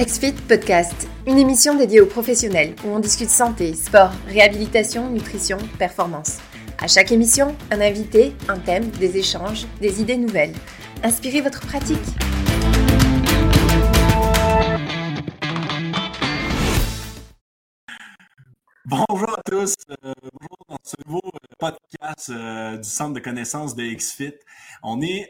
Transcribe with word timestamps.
XFIT 0.00 0.34
Podcast, 0.46 1.08
une 1.26 1.38
émission 1.38 1.74
dédiée 1.74 2.00
aux 2.00 2.06
professionnels 2.06 2.76
où 2.84 2.88
on 2.90 3.00
discute 3.00 3.30
santé, 3.30 3.74
sport, 3.74 4.12
réhabilitation, 4.28 5.10
nutrition, 5.10 5.58
performance. 5.76 6.38
À 6.80 6.86
chaque 6.86 7.10
émission, 7.10 7.56
un 7.72 7.80
invité, 7.80 8.32
un 8.48 8.60
thème, 8.60 8.90
des 8.90 9.16
échanges, 9.16 9.66
des 9.80 10.00
idées 10.00 10.16
nouvelles. 10.16 10.52
Inspirez 11.02 11.40
votre 11.40 11.66
pratique. 11.66 11.98
Bonjour 18.84 19.36
à 19.36 19.42
tous, 19.44 19.74
euh, 19.90 20.14
bonjour 20.32 20.58
dans 20.68 20.78
ce 20.84 20.94
nouveau 21.06 21.22
euh, 21.24 21.38
podcast 21.58 22.30
euh, 22.30 22.76
du 22.76 22.88
Centre 22.88 23.14
de 23.14 23.20
connaissances 23.20 23.74
de 23.74 23.82
XFIT. 23.82 24.38
On 24.84 25.02
est 25.02 25.28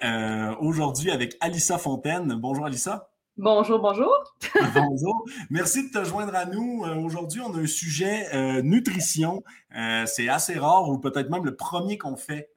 aujourd'hui 0.61 1.11
avec 1.11 1.39
Alissa 1.41 1.79
Fontaine. 1.79 2.35
Bonjour 2.35 2.67
Alissa. 2.67 3.09
Bonjour, 3.41 3.79
bonjour. 3.79 4.35
bonjour. 4.75 5.25
Merci 5.49 5.89
de 5.89 5.93
te 5.93 6.05
joindre 6.05 6.35
à 6.35 6.45
nous. 6.45 6.85
Euh, 6.85 6.97
aujourd'hui, 6.97 7.41
on 7.41 7.55
a 7.55 7.59
un 7.59 7.67
sujet 7.69 8.27
euh, 8.35 8.63
nutrition. 8.63 9.45
Euh, 9.77 10.07
c'est 10.07 10.29
assez 10.29 10.59
rare 10.59 10.89
ou 10.89 10.99
peut-être 10.99 11.31
même 11.31 11.45
le 11.45 11.55
premier 11.55 11.99
qu'on 11.99 12.17
fait 12.17 12.51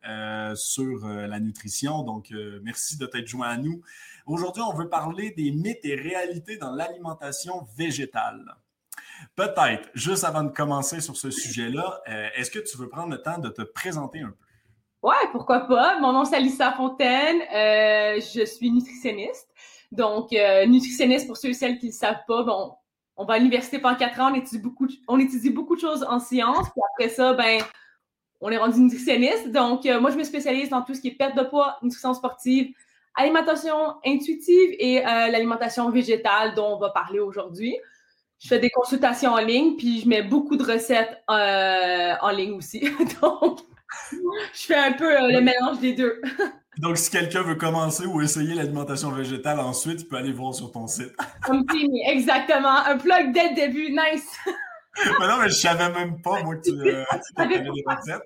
sur 0.55 1.05
la 1.05 1.39
nutrition. 1.39 2.01
Donc, 2.01 2.33
merci 2.63 2.97
de 2.97 3.05
t'être 3.05 3.27
joint 3.27 3.47
à 3.47 3.57
nous. 3.57 3.83
Aujourd'hui, 4.25 4.63
on 4.63 4.73
veut 4.73 4.89
parler 4.89 5.29
des 5.29 5.51
mythes 5.51 5.85
et 5.85 5.93
réalités 5.93 6.57
dans 6.57 6.71
l'alimentation 6.71 7.67
végétale. 7.77 8.43
Peut-être, 9.35 9.89
juste 9.93 10.23
avant 10.23 10.43
de 10.43 10.49
commencer 10.49 10.99
sur 10.99 11.15
ce 11.15 11.29
sujet-là, 11.29 12.01
est-ce 12.35 12.49
que 12.49 12.57
tu 12.59 12.75
veux 12.77 12.89
prendre 12.89 13.11
le 13.11 13.21
temps 13.21 13.37
de 13.37 13.49
te 13.49 13.61
présenter 13.61 14.21
un 14.21 14.31
peu? 14.31 14.50
Ouais, 15.03 15.15
pourquoi 15.31 15.61
pas. 15.61 15.99
Mon 15.99 16.13
nom 16.13 16.25
c'est 16.25 16.35
Alissa 16.35 16.71
Fontaine. 16.73 17.41
je 17.51 18.45
suis 18.45 18.71
nutritionniste. 18.71 19.51
Donc, 19.91 20.31
euh, 20.31 20.65
nutritionniste, 20.65 21.27
pour 21.27 21.37
ceux 21.37 21.49
et 21.49 21.53
celles 21.53 21.77
qui 21.77 21.87
ne 21.87 21.91
savent 21.91 22.23
pas, 22.27 22.43
bon, 22.43 22.73
on 23.17 23.25
va 23.25 23.35
à 23.35 23.37
l'université 23.37 23.77
pendant 23.77 23.95
quatre 23.95 24.19
ans, 24.21 24.31
on 24.31 24.35
étudie 24.35 24.59
beaucoup, 24.59 24.87
on 25.07 25.19
étudie 25.19 25.49
beaucoup 25.49 25.75
de 25.75 25.81
choses 25.81 26.05
en 26.09 26.19
sciences. 26.19 26.69
Puis 26.69 26.81
après 26.93 27.09
ça, 27.09 27.33
ben, 27.33 27.61
on 28.39 28.49
est 28.49 28.57
rendu 28.57 28.79
nutritionniste. 28.79 29.51
Donc, 29.51 29.85
euh, 29.85 29.99
moi, 29.99 30.11
je 30.11 30.17
me 30.17 30.23
spécialise 30.23 30.69
dans 30.69 30.81
tout 30.81 30.93
ce 30.93 31.01
qui 31.01 31.09
est 31.09 31.15
perte 31.15 31.35
de 31.37 31.43
poids, 31.43 31.77
nutrition 31.83 32.13
sportive, 32.13 32.73
alimentation 33.15 33.95
intuitive 34.05 34.75
et 34.79 35.05
euh, 35.05 35.27
l'alimentation 35.27 35.89
végétale 35.89 36.55
dont 36.55 36.75
on 36.75 36.77
va 36.77 36.89
parler 36.89 37.19
aujourd'hui. 37.19 37.77
Je 38.39 38.47
fais 38.47 38.59
des 38.59 38.69
consultations 38.69 39.33
en 39.33 39.39
ligne, 39.39 39.75
puis 39.75 39.99
je 39.99 40.07
mets 40.07 40.23
beaucoup 40.23 40.55
de 40.55 40.63
recettes 40.63 41.21
en 41.27 42.29
ligne 42.31 42.53
aussi. 42.53 42.79
Donc, 43.21 43.59
je 44.53 44.65
fais 44.65 44.75
un 44.75 44.93
peu 44.93 45.09
le 45.09 45.41
mélange 45.41 45.79
des 45.79 45.93
deux. 45.93 46.21
Donc, 46.77 46.97
si 46.97 47.11
quelqu'un 47.11 47.43
veut 47.43 47.55
commencer 47.55 48.05
ou 48.05 48.21
essayer 48.21 48.53
l'alimentation 48.53 49.11
végétale 49.11 49.59
ensuite, 49.59 50.01
il 50.01 50.07
peut 50.07 50.15
aller 50.15 50.31
voir 50.31 50.55
sur 50.55 50.71
ton 50.71 50.87
site. 50.87 51.13
exactement. 52.07 52.77
Un 52.85 52.97
plug 52.97 53.33
dès 53.33 53.49
le 53.49 53.55
début. 53.55 53.89
Nice. 53.91 54.37
mais 55.19 55.27
non, 55.27 55.37
mais 55.39 55.49
je 55.49 55.55
savais 55.55 55.91
même 55.91 56.21
pas, 56.21 56.41
moi, 56.43 56.55
que 56.55 56.69
tu, 56.69 56.71
euh, 56.71 57.03
avais 57.35 57.59
des 57.59 57.69
recettes. 57.69 58.21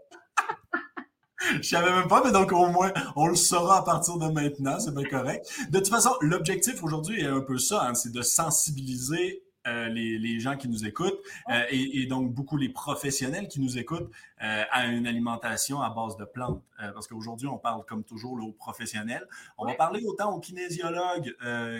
Je 1.61 1.67
savais 1.67 1.91
même 1.91 2.07
pas, 2.07 2.23
mais 2.23 2.31
donc 2.31 2.52
au 2.52 2.67
moins, 2.67 2.91
on 3.16 3.27
le 3.27 3.35
saura 3.35 3.79
à 3.79 3.81
partir 3.83 4.17
de 4.17 4.27
maintenant, 4.27 4.79
c'est 4.79 4.94
bien 4.94 5.03
correct. 5.03 5.45
De 5.69 5.79
toute 5.79 5.89
façon, 5.89 6.11
l'objectif 6.22 6.83
aujourd'hui 6.83 7.22
est 7.22 7.27
un 7.27 7.41
peu 7.41 7.57
ça, 7.57 7.88
hein, 7.88 7.94
c'est 7.94 8.11
de 8.11 8.22
sensibiliser 8.22 9.44
euh, 9.67 9.88
les, 9.89 10.39
gens 10.39 10.58
qui 10.58 10.67
nous 10.67 10.85
écoutent 10.85 11.19
euh, 11.49 11.63
et, 11.69 12.05
donc 12.05 12.31
beaucoup 12.33 12.58
les 12.58 12.69
professionnels 12.69 13.47
qui 13.47 13.59
nous 13.59 13.77
écoutent 13.77 14.11
euh, 14.44 14.63
à 14.69 14.85
une 14.85 15.07
alimentation 15.07 15.81
à 15.81 15.89
base 15.89 16.17
de 16.17 16.25
plantes. 16.25 16.61
parce 16.77 17.07
qu'aujourd'hui, 17.07 17.47
on 17.47 17.57
parle 17.57 17.83
comme 17.85 18.03
toujours 18.03 18.33
aux 18.44 18.52
professionnels. 18.52 19.27
On 19.57 19.66
va 19.66 19.73
parler 19.73 20.03
autant 20.05 20.33
aux 20.33 20.39
kinésiologues 20.39 21.35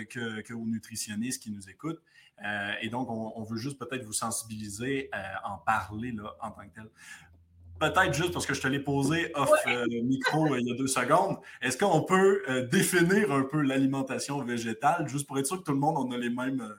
que, 0.08 0.40
que, 0.40 0.54
aux 0.54 0.66
nutritionnistes 0.66 1.42
qui 1.42 1.50
nous 1.50 1.68
écoutent. 1.68 2.00
et 2.80 2.88
donc, 2.88 3.08
on, 3.10 3.42
veut 3.44 3.56
juste 3.56 3.78
peut-être 3.78 4.04
vous 4.04 4.12
sensibiliser, 4.12 5.10
en 5.44 5.58
parler 5.58 6.12
là, 6.12 6.34
en 6.40 6.50
tant 6.50 6.62
que 6.62 6.74
tel 6.74 6.88
peut-être 7.78 8.14
juste 8.14 8.32
parce 8.32 8.46
que 8.46 8.54
je 8.54 8.62
te 8.62 8.68
l'ai 8.68 8.80
posé 8.80 9.30
off 9.34 9.50
micro 10.02 10.56
il 10.56 10.66
y 10.66 10.72
a 10.72 10.74
deux 10.74 10.86
secondes, 10.86 11.36
est-ce 11.60 11.76
qu'on 11.76 12.02
peut 12.02 12.42
définir 12.70 13.30
un 13.32 13.42
peu 13.42 13.60
l'alimentation 13.60 14.42
végétale, 14.42 15.06
juste 15.08 15.26
pour 15.26 15.38
être 15.38 15.46
sûr 15.46 15.58
que 15.58 15.64
tout 15.64 15.72
le 15.72 15.78
monde 15.78 15.98
en 15.98 16.10
a 16.10 16.16
les 16.16 16.30
mêmes, 16.30 16.74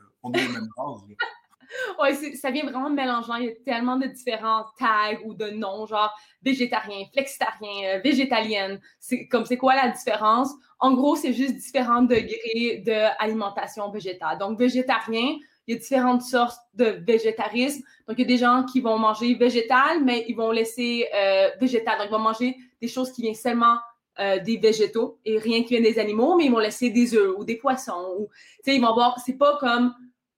on. 0.77 0.97
Oui, 2.01 2.35
ça 2.35 2.51
vient 2.51 2.63
vraiment 2.63 2.89
mélangeant. 2.89 3.35
Il 3.35 3.45
y 3.45 3.49
a 3.49 3.55
tellement 3.65 3.97
de 3.97 4.07
différents 4.07 4.65
tags 4.79 5.19
ou 5.25 5.33
de 5.33 5.49
noms, 5.49 5.85
genre 5.85 6.13
végétarien, 6.41 7.05
flexitarien, 7.11 7.95
euh, 7.97 7.99
végétalienne. 7.99 8.79
C'est 8.99 9.27
comme 9.27 9.45
c'est 9.45 9.57
quoi 9.57 9.75
la 9.75 9.89
différence? 9.89 10.49
En 10.79 10.93
gros, 10.93 11.15
c'est 11.15 11.33
juste 11.33 11.55
différents 11.55 12.03
degrés 12.03 12.83
d'alimentation 12.85 13.89
végétale. 13.89 14.38
Donc, 14.38 14.57
végétarien, 14.57 15.38
il 15.67 15.73
y 15.73 15.77
a 15.77 15.79
différentes 15.79 16.21
sortes 16.21 16.61
de 16.73 16.85
végétarisme. 17.05 17.83
Donc, 18.07 18.17
il 18.17 18.21
y 18.21 18.25
a 18.25 18.27
des 18.27 18.38
gens 18.38 18.63
qui 18.63 18.79
vont 18.79 18.97
manger 18.97 19.33
végétal, 19.35 20.03
mais 20.03 20.25
ils 20.27 20.35
vont 20.35 20.51
laisser 20.51 21.07
euh, 21.13 21.49
végétal. 21.59 21.97
Donc, 21.97 22.07
ils 22.07 22.13
vont 22.13 22.19
manger 22.19 22.55
des 22.81 22.88
choses 22.88 23.11
qui 23.11 23.23
viennent 23.23 23.35
seulement 23.35 23.77
euh, 24.19 24.39
des 24.39 24.57
végétaux 24.57 25.19
et 25.25 25.38
rien 25.38 25.63
qui 25.63 25.75
vient 25.75 25.81
des 25.81 25.99
animaux, 25.99 26.35
mais 26.38 26.45
ils 26.45 26.51
vont 26.51 26.59
laisser 26.59 26.89
des 26.89 27.13
œufs 27.15 27.35
ou 27.38 27.44
des 27.44 27.55
poissons. 27.55 28.15
Ou, 28.19 28.29
ils 28.65 28.81
vont 28.81 28.94
voir, 28.94 29.19
c'est 29.23 29.38
pas 29.38 29.57
comme 29.59 29.94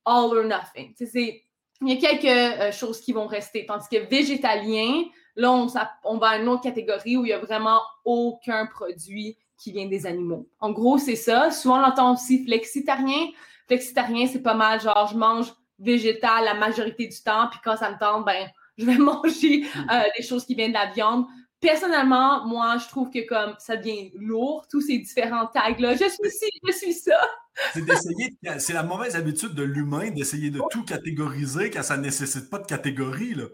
all 0.09 0.37
or 0.37 0.43
nothing. 0.43 0.93
il 0.99 1.41
y 1.81 1.91
a 1.91 1.95
quelques 1.95 2.25
euh, 2.25 2.71
choses 2.71 2.99
qui 2.99 3.13
vont 3.13 3.27
rester. 3.27 3.65
Tandis 3.65 3.87
que 3.89 4.09
végétalien, 4.09 5.03
là, 5.35 5.51
on, 5.51 5.67
on, 6.03 6.17
va 6.17 6.29
à 6.29 6.37
une 6.37 6.47
autre 6.47 6.63
catégorie 6.63 7.17
où 7.17 7.25
il 7.25 7.29
n'y 7.29 7.33
a 7.33 7.39
vraiment 7.39 7.81
aucun 8.03 8.65
produit 8.65 9.37
qui 9.57 9.71
vient 9.71 9.87
des 9.87 10.05
animaux. 10.05 10.47
En 10.59 10.71
gros, 10.71 10.97
c'est 10.97 11.15
ça. 11.15 11.51
Souvent, 11.51 11.81
on 11.81 11.83
entend 11.83 12.13
aussi 12.13 12.43
flexitarien. 12.45 13.27
Flexitarien, 13.67 14.27
c'est 14.27 14.41
pas 14.41 14.55
mal 14.55 14.81
genre, 14.81 15.07
je 15.11 15.17
mange 15.17 15.53
végétal 15.77 16.45
la 16.45 16.53
majorité 16.55 17.07
du 17.07 17.21
temps, 17.21 17.47
puis 17.49 17.59
quand 17.63 17.77
ça 17.77 17.91
me 17.91 17.97
tente, 17.97 18.25
ben, 18.25 18.49
je 18.77 18.85
vais 18.85 18.97
manger 18.97 19.65
euh, 19.91 20.03
des 20.17 20.23
choses 20.23 20.45
qui 20.45 20.55
viennent 20.55 20.71
de 20.71 20.77
la 20.77 20.91
viande 20.91 21.25
personnellement, 21.59 22.45
moi, 22.45 22.77
je 22.77 22.87
trouve 22.87 23.09
que 23.09 23.27
comme 23.27 23.55
ça 23.59 23.77
devient 23.77 24.11
lourd, 24.15 24.65
tous 24.69 24.81
ces 24.81 24.97
différents 24.99 25.47
tags-là. 25.47 25.93
Je 25.93 26.05
suis 26.05 26.31
ci, 26.31 26.49
je 26.65 26.71
suis 26.71 26.93
ça. 26.93 27.19
c'est 27.73 27.83
d'essayer, 27.83 28.37
c'est 28.59 28.73
la 28.73 28.83
mauvaise 28.83 29.15
habitude 29.15 29.53
de 29.53 29.63
l'humain 29.63 30.11
d'essayer 30.11 30.49
de 30.49 30.61
tout 30.69 30.83
catégoriser 30.83 31.69
quand 31.69 31.83
ça 31.83 31.97
ne 31.97 32.03
nécessite 32.03 32.49
pas 32.49 32.59
de 32.59 32.65
catégorie. 32.65 33.33
Là. 33.33 33.45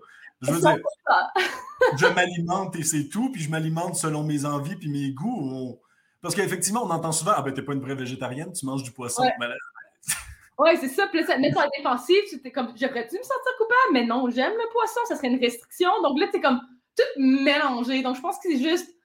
Je 0.42 0.52
veux 0.52 0.60
dire, 0.60 0.78
je 1.98 2.08
m'alimente 2.08 2.76
et 2.76 2.84
c'est 2.84 3.10
tout, 3.10 3.32
puis 3.32 3.42
je 3.42 3.50
m'alimente 3.50 3.96
selon 3.96 4.24
mes 4.24 4.46
envies 4.46 4.76
puis 4.76 4.90
mes 4.90 5.12
goûts. 5.12 5.80
Parce 6.22 6.36
qu'effectivement, 6.36 6.84
on 6.84 6.90
entend 6.90 7.12
souvent 7.12 7.34
Ah 7.36 7.42
ben, 7.42 7.54
t'es 7.54 7.62
pas 7.62 7.74
une 7.74 7.82
vraie 7.82 7.96
végétarienne, 7.96 8.52
tu 8.52 8.66
manges 8.66 8.84
du 8.84 8.92
poisson. 8.92 9.24
Ben, 9.40 9.52
oui, 10.60 10.72
c'est 10.80 10.90
ça. 10.90 11.08
Puis 11.08 11.22
là, 11.22 11.28
ça 11.28 11.36
te 11.36 11.40
met 11.40 11.52
la 11.52 11.68
défensive. 11.78 12.22
C'était 12.30 12.52
comme, 12.52 12.74
j'aurais-tu 12.76 13.18
me 13.18 13.24
sentir 13.24 13.52
coupable? 13.58 13.94
Mais 13.94 14.06
non, 14.06 14.30
j'aime 14.30 14.54
le 14.54 14.72
poisson, 14.72 15.00
ça 15.08 15.16
serait 15.16 15.28
une 15.30 15.40
restriction. 15.40 15.90
Donc 16.04 16.20
là, 16.20 16.28
c'est 16.32 16.42
comme, 16.42 16.60
tout 16.96 17.22
mélangé. 17.22 18.02
Donc, 18.02 18.16
je 18.16 18.22
pense 18.22 18.38
que 18.38 18.50
c'est 18.50 18.60
juste 18.60 18.96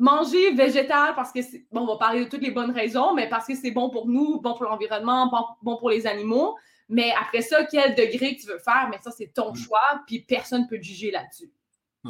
manger 0.00 0.54
végétal 0.54 1.14
parce 1.14 1.30
que, 1.30 1.42
c'est, 1.42 1.66
bon, 1.70 1.82
on 1.82 1.86
va 1.86 1.96
parler 1.96 2.24
de 2.24 2.30
toutes 2.30 2.42
les 2.42 2.50
bonnes 2.50 2.72
raisons, 2.72 3.14
mais 3.14 3.28
parce 3.28 3.46
que 3.46 3.54
c'est 3.54 3.70
bon 3.70 3.90
pour 3.90 4.08
nous, 4.08 4.40
bon 4.40 4.54
pour 4.54 4.64
l'environnement, 4.64 5.30
bon, 5.62 5.76
pour 5.76 5.90
les 5.90 6.06
animaux. 6.06 6.56
Mais 6.88 7.12
après 7.20 7.42
ça, 7.42 7.64
quel 7.66 7.94
degré 7.94 8.36
tu 8.36 8.46
veux 8.46 8.58
faire, 8.58 8.88
mais 8.90 8.98
ça, 9.00 9.10
c'est 9.10 9.32
ton 9.32 9.52
mm. 9.52 9.56
choix, 9.56 10.00
puis 10.06 10.20
personne 10.20 10.62
ne 10.62 10.66
peut 10.66 10.78
te 10.78 10.84
juger 10.84 11.10
là-dessus. 11.10 11.52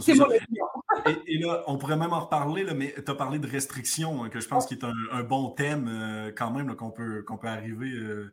C'est 0.01 0.15
mon 0.15 0.25
opinion. 0.25 0.67
et, 1.27 1.39
là, 1.39 1.65
on 1.67 1.77
pourrait 1.77 1.97
même 1.97 2.13
en 2.13 2.21
reparler, 2.21 2.63
là, 2.63 2.75
mais 2.75 2.95
tu 2.95 3.11
as 3.11 3.15
parlé 3.15 3.41
de 3.41 3.49
restrictions, 3.49 4.29
que 4.29 4.41
je 4.41 4.49
pense 4.49 4.67
qui 4.67 4.75
est 4.75 4.85
un, 4.85 5.23
bon 5.25 5.51
thème 5.51 5.89
euh, 5.89 6.33
quand 6.35 6.53
même 6.53 6.75
qu'on 6.77 6.93
peut, 6.93 7.23
qu'on 7.25 7.39
peut 7.39 7.49
arriver 7.49 7.91
euh, 7.91 8.33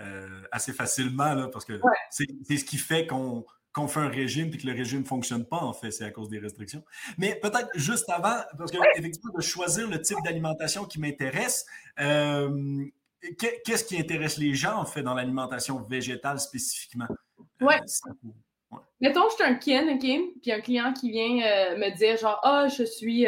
euh, 0.00 0.42
assez 0.50 0.72
facilement, 0.72 1.32
là, 1.34 1.48
parce 1.48 1.64
que 1.64 1.80
c'est, 2.10 2.26
c'est 2.42 2.56
ce 2.56 2.64
qui 2.64 2.76
fait 2.76 3.06
qu'on 3.06 3.44
qu'on 3.76 3.88
fait 3.88 4.00
un 4.00 4.08
régime 4.08 4.50
et 4.54 4.56
que 4.56 4.66
le 4.66 4.72
régime 4.72 5.00
ne 5.00 5.04
fonctionne 5.04 5.44
pas, 5.44 5.58
en 5.58 5.74
fait, 5.74 5.90
c'est 5.90 6.04
à 6.04 6.10
cause 6.10 6.30
des 6.30 6.38
restrictions. 6.38 6.82
Mais 7.18 7.34
peut-être 7.34 7.68
juste 7.74 8.08
avant, 8.08 8.36
parce 8.56 8.72
que 8.72 8.78
effectivement, 8.98 9.34
de 9.36 9.42
choisir 9.42 9.86
le 9.86 10.00
type 10.00 10.16
d'alimentation 10.24 10.86
qui 10.86 10.98
m'intéresse, 10.98 11.66
euh, 12.00 12.84
qu'est-ce 13.38 13.84
qui 13.84 13.98
intéresse 13.98 14.38
les 14.38 14.54
gens, 14.54 14.78
en 14.78 14.86
fait, 14.86 15.02
dans 15.02 15.12
l'alimentation 15.12 15.82
végétale 15.82 16.40
spécifiquement? 16.40 17.06
Euh, 17.60 17.66
ouais. 17.66 17.80
Mettons, 19.02 19.28
je 19.28 19.34
suis 19.34 19.44
un 19.44 19.54
kin, 19.56 19.94
OK? 19.94 20.40
Puis 20.40 20.52
un 20.52 20.60
client 20.62 20.94
qui 20.94 21.10
vient 21.10 21.46
euh, 21.46 21.76
me 21.76 21.94
dire, 21.94 22.16
genre, 22.16 22.40
ah, 22.44 22.64
oh, 22.64 22.74
je 22.74 22.82
suis 22.82 23.26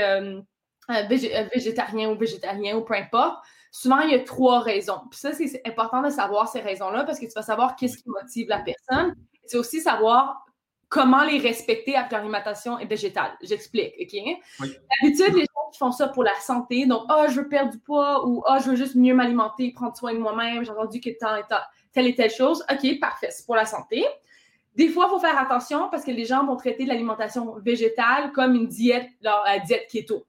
végétarien 1.54 2.10
ou 2.10 2.16
végétalien 2.16 2.76
ou 2.76 2.84
peu 2.84 2.94
importe. 2.94 3.36
Souvent, 3.70 4.00
il 4.00 4.12
y 4.12 4.14
a 4.14 4.20
trois 4.20 4.60
raisons. 4.60 5.00
Puis 5.10 5.20
ça, 5.20 5.34
c'est 5.34 5.60
important 5.66 6.00
de 6.00 6.08
savoir 6.08 6.48
ces 6.48 6.60
raisons-là 6.60 7.04
parce 7.04 7.20
que 7.20 7.26
tu 7.26 7.32
vas 7.36 7.42
savoir 7.42 7.76
qu'est-ce 7.76 7.98
qui 7.98 8.08
motive 8.08 8.48
la 8.48 8.60
personne 8.60 9.14
c'est 9.48 9.56
aussi 9.56 9.80
savoir 9.80 10.44
comment 10.88 11.24
les 11.24 11.38
respecter 11.38 11.96
avec 11.96 12.12
l'alimentation 12.12 12.76
végétale. 12.86 13.32
J'explique, 13.42 13.94
OK? 14.00 14.68
D'habitude, 15.02 15.34
les 15.34 15.42
gens 15.42 15.70
qui 15.72 15.78
font 15.78 15.92
ça 15.92 16.08
pour 16.08 16.24
la 16.24 16.34
santé, 16.40 16.86
donc, 16.86 17.02
ah, 17.08 17.24
oh, 17.24 17.30
je 17.30 17.40
veux 17.40 17.48
perdre 17.48 17.72
du 17.72 17.78
poids 17.78 18.26
ou 18.26 18.42
ah, 18.46 18.56
oh, 18.56 18.62
je 18.64 18.70
veux 18.70 18.76
juste 18.76 18.94
mieux 18.94 19.14
m'alimenter, 19.14 19.72
prendre 19.72 19.96
soin 19.96 20.14
de 20.14 20.18
moi-même, 20.18 20.64
j'ai 20.64 20.70
entendu 20.70 21.00
que 21.00 21.10
tant 21.18 21.36
et 21.36 21.42
telle 21.92 22.06
et 22.06 22.14
telle 22.14 22.30
chose. 22.30 22.64
OK, 22.70 23.00
parfait, 23.00 23.28
c'est 23.30 23.44
pour 23.44 23.56
la 23.56 23.66
santé. 23.66 24.04
Des 24.74 24.88
fois, 24.88 25.06
il 25.08 25.10
faut 25.10 25.18
faire 25.18 25.38
attention 25.38 25.88
parce 25.90 26.04
que 26.04 26.10
les 26.10 26.24
gens 26.24 26.46
vont 26.46 26.56
traiter 26.56 26.86
l'alimentation 26.86 27.56
végétale 27.58 28.32
comme 28.32 28.54
une 28.54 28.68
diète, 28.68 29.08
leur 29.22 29.44
diète 29.66 29.88
keto. 29.90 30.24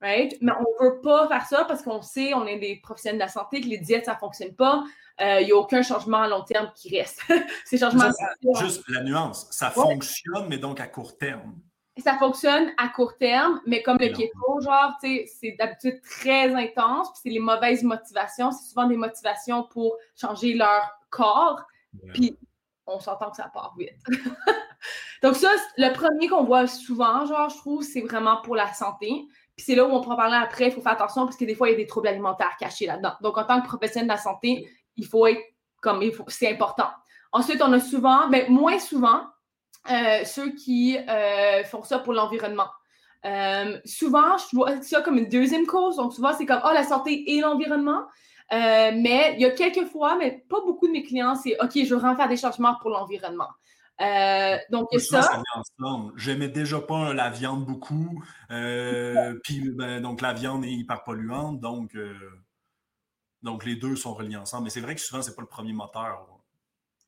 right? 0.00 0.36
Mais 0.40 0.52
on 0.52 0.84
veut 0.84 1.00
pas 1.00 1.28
faire 1.28 1.46
ça 1.46 1.64
parce 1.64 1.82
qu'on 1.82 2.02
sait, 2.02 2.32
on 2.34 2.46
est 2.46 2.58
des 2.58 2.76
professionnels 2.76 3.18
de 3.18 3.24
la 3.24 3.28
santé, 3.28 3.60
que 3.60 3.66
les 3.66 3.78
diètes, 3.78 4.06
ça 4.06 4.16
fonctionne 4.16 4.54
pas. 4.54 4.84
Il 5.20 5.26
euh, 5.26 5.44
n'y 5.44 5.52
a 5.52 5.56
aucun 5.56 5.82
changement 5.82 6.22
à 6.22 6.28
long 6.28 6.42
terme 6.42 6.70
qui 6.74 6.96
reste. 6.96 7.22
Ces 7.66 7.78
changements. 7.78 8.10
juste 8.58 8.82
la 8.88 9.02
nuance, 9.02 9.48
ça 9.50 9.70
fonctionne, 9.70 10.48
mais 10.48 10.58
donc 10.58 10.80
à 10.80 10.86
court 10.86 11.18
terme. 11.18 11.60
Ça 11.98 12.16
fonctionne 12.16 12.70
à 12.78 12.88
court 12.88 13.18
terme, 13.18 13.60
mais 13.66 13.82
comme 13.82 13.98
le 14.00 14.08
keto, 14.08 14.60
genre, 14.62 14.92
c'est 15.02 15.56
d'habitude 15.58 16.00
très 16.02 16.54
intense, 16.54 17.08
puis 17.12 17.20
c'est 17.24 17.30
les 17.30 17.40
mauvaises 17.40 17.82
motivations. 17.82 18.50
C'est 18.52 18.70
souvent 18.70 18.86
des 18.86 18.96
motivations 18.96 19.64
pour 19.64 19.96
changer 20.18 20.54
leur 20.54 20.88
corps, 21.10 21.60
puis 22.14 22.38
on 22.86 23.00
s'entend 23.00 23.30
que 23.30 23.36
ça 23.36 23.50
part 23.52 23.74
vite. 23.78 23.96
Donc 25.22 25.36
ça, 25.36 25.50
le 25.76 25.92
premier 25.92 26.28
qu'on 26.28 26.44
voit 26.44 26.66
souvent, 26.66 27.26
genre, 27.26 27.50
je 27.50 27.56
trouve, 27.58 27.82
c'est 27.82 28.00
vraiment 28.00 28.40
pour 28.42 28.56
la 28.56 28.72
santé. 28.72 29.26
Puis 29.56 29.66
c'est 29.66 29.74
là 29.74 29.84
où 29.84 29.90
on 29.90 29.96
en 29.96 30.16
parler 30.16 30.36
après, 30.36 30.68
il 30.68 30.72
faut 30.72 30.80
faire 30.80 30.92
attention 30.92 31.26
parce 31.26 31.36
que 31.36 31.44
des 31.44 31.54
fois, 31.54 31.68
il 31.68 31.72
y 31.72 31.74
a 31.74 31.76
des 31.76 31.86
troubles 31.86 32.08
alimentaires 32.08 32.56
cachés 32.58 32.86
là-dedans. 32.86 33.12
Donc 33.20 33.36
en 33.36 33.44
tant 33.44 33.60
que 33.60 33.66
professionnel 33.66 34.08
de 34.08 34.12
la 34.12 34.18
santé, 34.18 34.66
il 34.96 35.06
faut 35.06 35.26
être 35.26 35.40
comme, 35.80 36.02
il 36.02 36.12
faut, 36.12 36.24
c'est 36.28 36.50
important. 36.50 36.88
Ensuite, 37.32 37.62
on 37.62 37.72
a 37.72 37.80
souvent, 37.80 38.28
mais 38.28 38.46
moins 38.48 38.78
souvent, 38.78 39.22
euh, 39.90 40.24
ceux 40.24 40.52
qui 40.54 40.98
euh, 40.98 41.64
font 41.64 41.82
ça 41.82 41.98
pour 41.98 42.12
l'environnement. 42.12 42.68
Euh, 43.24 43.78
souvent, 43.84 44.36
je 44.38 44.56
vois 44.56 44.82
ça 44.82 45.00
comme 45.00 45.18
une 45.18 45.28
deuxième 45.28 45.66
cause. 45.66 45.96
Donc, 45.96 46.12
souvent, 46.12 46.32
c'est 46.36 46.46
comme, 46.46 46.60
oh, 46.64 46.70
la 46.72 46.84
santé 46.84 47.32
et 47.32 47.40
l'environnement. 47.40 48.02
mais 48.50 49.34
il 49.36 49.40
y 49.40 49.44
a 49.44 49.50
quelques 49.50 49.86
fois, 49.86 50.16
mais 50.16 50.44
pas 50.48 50.60
beaucoup 50.66 50.86
de 50.86 50.92
mes 50.92 51.02
clients, 51.02 51.34
c'est, 51.34 51.56
OK, 51.60 51.72
je 51.74 51.94
veux 51.94 52.00
vraiment 52.00 52.16
faire 52.16 52.28
des 52.28 52.36
changements 52.36 52.76
pour 52.80 52.90
l'environnement. 52.90 53.48
donc, 54.70 54.88
ça. 54.98 55.22
ça 55.22 55.42
J'aimais 56.16 56.48
déjà 56.48 56.80
pas 56.80 57.14
la 57.14 57.30
viande 57.30 57.64
beaucoup. 57.64 58.22
Puis, 59.44 59.70
ben, 59.70 60.00
donc, 60.00 60.20
la 60.20 60.32
viande 60.32 60.64
est 60.64 60.72
hyper 60.72 61.04
polluante. 61.04 61.60
Donc, 61.60 61.94
donc, 63.42 63.64
les 63.64 63.76
deux 63.76 63.96
sont 63.96 64.14
reliés 64.14 64.36
ensemble. 64.36 64.64
Mais 64.64 64.70
c'est 64.70 64.80
vrai 64.80 64.94
que 64.94 65.00
souvent, 65.00 65.22
c'est 65.22 65.34
pas 65.34 65.42
le 65.42 65.48
premier 65.48 65.72
moteur. 65.72 66.26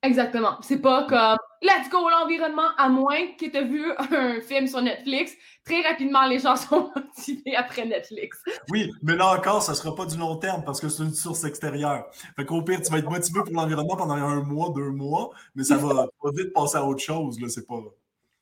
Exactement. 0.02 0.56
C'est 0.62 0.80
pas 0.80 1.04
comme 1.04 1.38
let's 1.62 1.88
go 1.88 2.08
l'environnement, 2.08 2.70
à 2.76 2.88
moins 2.88 3.28
que 3.38 3.46
tu 3.48 3.56
aies 3.56 3.64
vu 3.64 3.92
un 3.98 4.40
film 4.40 4.66
sur 4.66 4.82
Netflix. 4.82 5.32
Très 5.64 5.80
rapidement, 5.82 6.26
les 6.26 6.40
gens 6.40 6.56
sont 6.68 6.90
motivés 6.94 7.54
après 7.54 7.86
Netflix. 7.86 8.42
Oui, 8.70 8.90
mais 9.02 9.14
là 9.14 9.36
encore, 9.36 9.62
ça 9.62 9.74
sera 9.74 9.94
pas 9.94 10.04
du 10.04 10.18
long 10.18 10.36
terme 10.36 10.64
parce 10.64 10.80
que 10.80 10.88
c'est 10.88 11.04
une 11.04 11.14
source 11.14 11.44
extérieure. 11.44 12.06
Fait 12.34 12.44
qu'au 12.44 12.62
pire, 12.62 12.82
tu 12.82 12.90
vas 12.90 12.98
être 12.98 13.08
motivé 13.08 13.40
pour 13.44 13.54
l'environnement 13.54 13.96
pendant 13.96 14.14
un 14.14 14.42
mois, 14.42 14.70
deux 14.74 14.90
mois, 14.90 15.30
mais 15.54 15.62
ça 15.62 15.76
va, 15.76 16.08
vite 16.36 16.52
passer 16.52 16.78
à 16.78 16.84
autre 16.84 17.02
chose. 17.02 17.40
Là, 17.40 17.48
c'est 17.48 17.66
pas. 17.66 17.78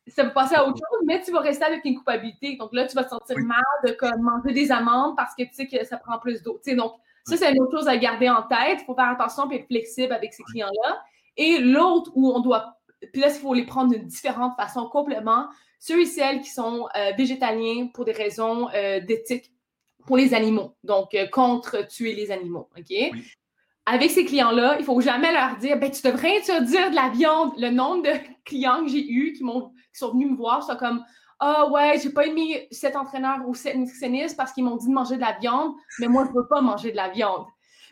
Ça 0.09 0.25
va 0.25 0.31
passer 0.31 0.55
à 0.55 0.67
autre 0.67 0.79
chose, 0.79 1.05
mais 1.05 1.23
tu 1.23 1.31
vas 1.31 1.41
rester 1.41 1.65
avec 1.65 1.85
une 1.85 1.95
culpabilité. 1.95 2.57
Donc 2.57 2.73
là, 2.73 2.87
tu 2.87 2.97
vas 2.97 3.05
te 3.05 3.11
sentir 3.11 3.37
mal 3.39 3.61
de 3.87 3.93
comme, 3.93 4.23
manger 4.23 4.55
des 4.55 4.73
amandes 4.73 5.15
parce 5.15 5.35
que 5.35 5.43
tu 5.43 5.53
sais 5.53 5.69
que 5.69 5.85
ça 5.85 5.99
prend 5.99 6.19
plus 6.19 6.43
d'eau. 6.43 6.59
Donc, 6.75 6.95
ça, 7.25 7.37
c'est 7.37 7.53
une 7.53 7.61
autre 7.61 7.77
chose 7.79 7.89
à 7.89 7.97
garder 7.97 8.29
en 8.29 8.43
tête. 8.43 8.79
Il 8.81 8.85
faut 8.85 8.95
faire 8.95 9.11
attention 9.11 9.51
et 9.51 9.57
être 9.57 9.67
flexible 9.67 10.13
avec 10.13 10.33
ces 10.33 10.43
clients-là. 10.45 11.03
Et 11.37 11.59
l'autre 11.59 12.11
où 12.15 12.31
on 12.33 12.41
doit, 12.41 12.77
puis 13.13 13.21
là, 13.21 13.29
il 13.29 13.41
faut 13.41 13.55
les 13.55 13.65
prendre 13.65 13.93
d'une 13.93 14.07
différente 14.07 14.57
façon 14.57 14.89
complètement, 14.89 15.47
ceux 15.79 16.03
et 16.03 16.07
celles 16.07 16.41
qui 16.41 16.51
sont 16.51 16.89
euh, 16.97 17.13
végétaliens 17.17 17.89
pour 17.95 18.05
des 18.05 18.13
raisons 18.13 18.69
euh, 18.75 19.01
d'éthique 19.01 19.53
pour 20.07 20.17
les 20.17 20.35
animaux, 20.35 20.75
donc 20.85 21.15
euh, 21.15 21.27
contre 21.27 21.87
tuer 21.87 22.15
les 22.15 22.31
animaux, 22.31 22.69
OK? 22.77 22.97
Avec 23.87 24.11
ces 24.11 24.25
clients-là, 24.25 24.77
il 24.79 24.85
faut 24.85 25.01
jamais 25.01 25.33
leur 25.33 25.57
dire, 25.57 25.79
ben, 25.79 25.91
tu 25.91 26.03
devrais 26.03 26.41
dire 26.41 26.91
de 26.91 26.95
la 26.95 27.09
viande. 27.09 27.53
Le 27.59 27.71
nombre 27.71 28.03
de 28.03 28.13
clients 28.45 28.85
que 28.85 28.89
j'ai 28.91 29.11
eus 29.11 29.33
qui, 29.33 29.43
qui 29.43 29.99
sont 29.99 30.13
venus 30.13 30.31
me 30.31 30.37
voir, 30.37 30.63
c'est 30.63 30.77
comme, 30.77 31.03
ah 31.43 31.65
oh, 31.67 31.73
ouais, 31.73 31.99
j'ai 32.03 32.11
pas 32.11 32.27
aimé 32.27 32.69
cet 32.71 32.97
entraîneur 32.97 33.39
ou 33.47 33.55
cet 33.55 33.75
nutritionniste 33.75 34.37
parce 34.37 34.53
qu'ils 34.53 34.63
m'ont 34.63 34.77
dit 34.77 34.89
de 34.89 34.93
manger 34.93 35.17
de 35.17 35.23
la 35.23 35.33
viande, 35.41 35.73
mais 35.99 36.07
moi, 36.07 36.27
je 36.29 36.39
veux 36.39 36.47
pas 36.47 36.61
manger 36.61 36.91
de 36.91 36.97
la 36.97 37.09
viande. 37.09 37.47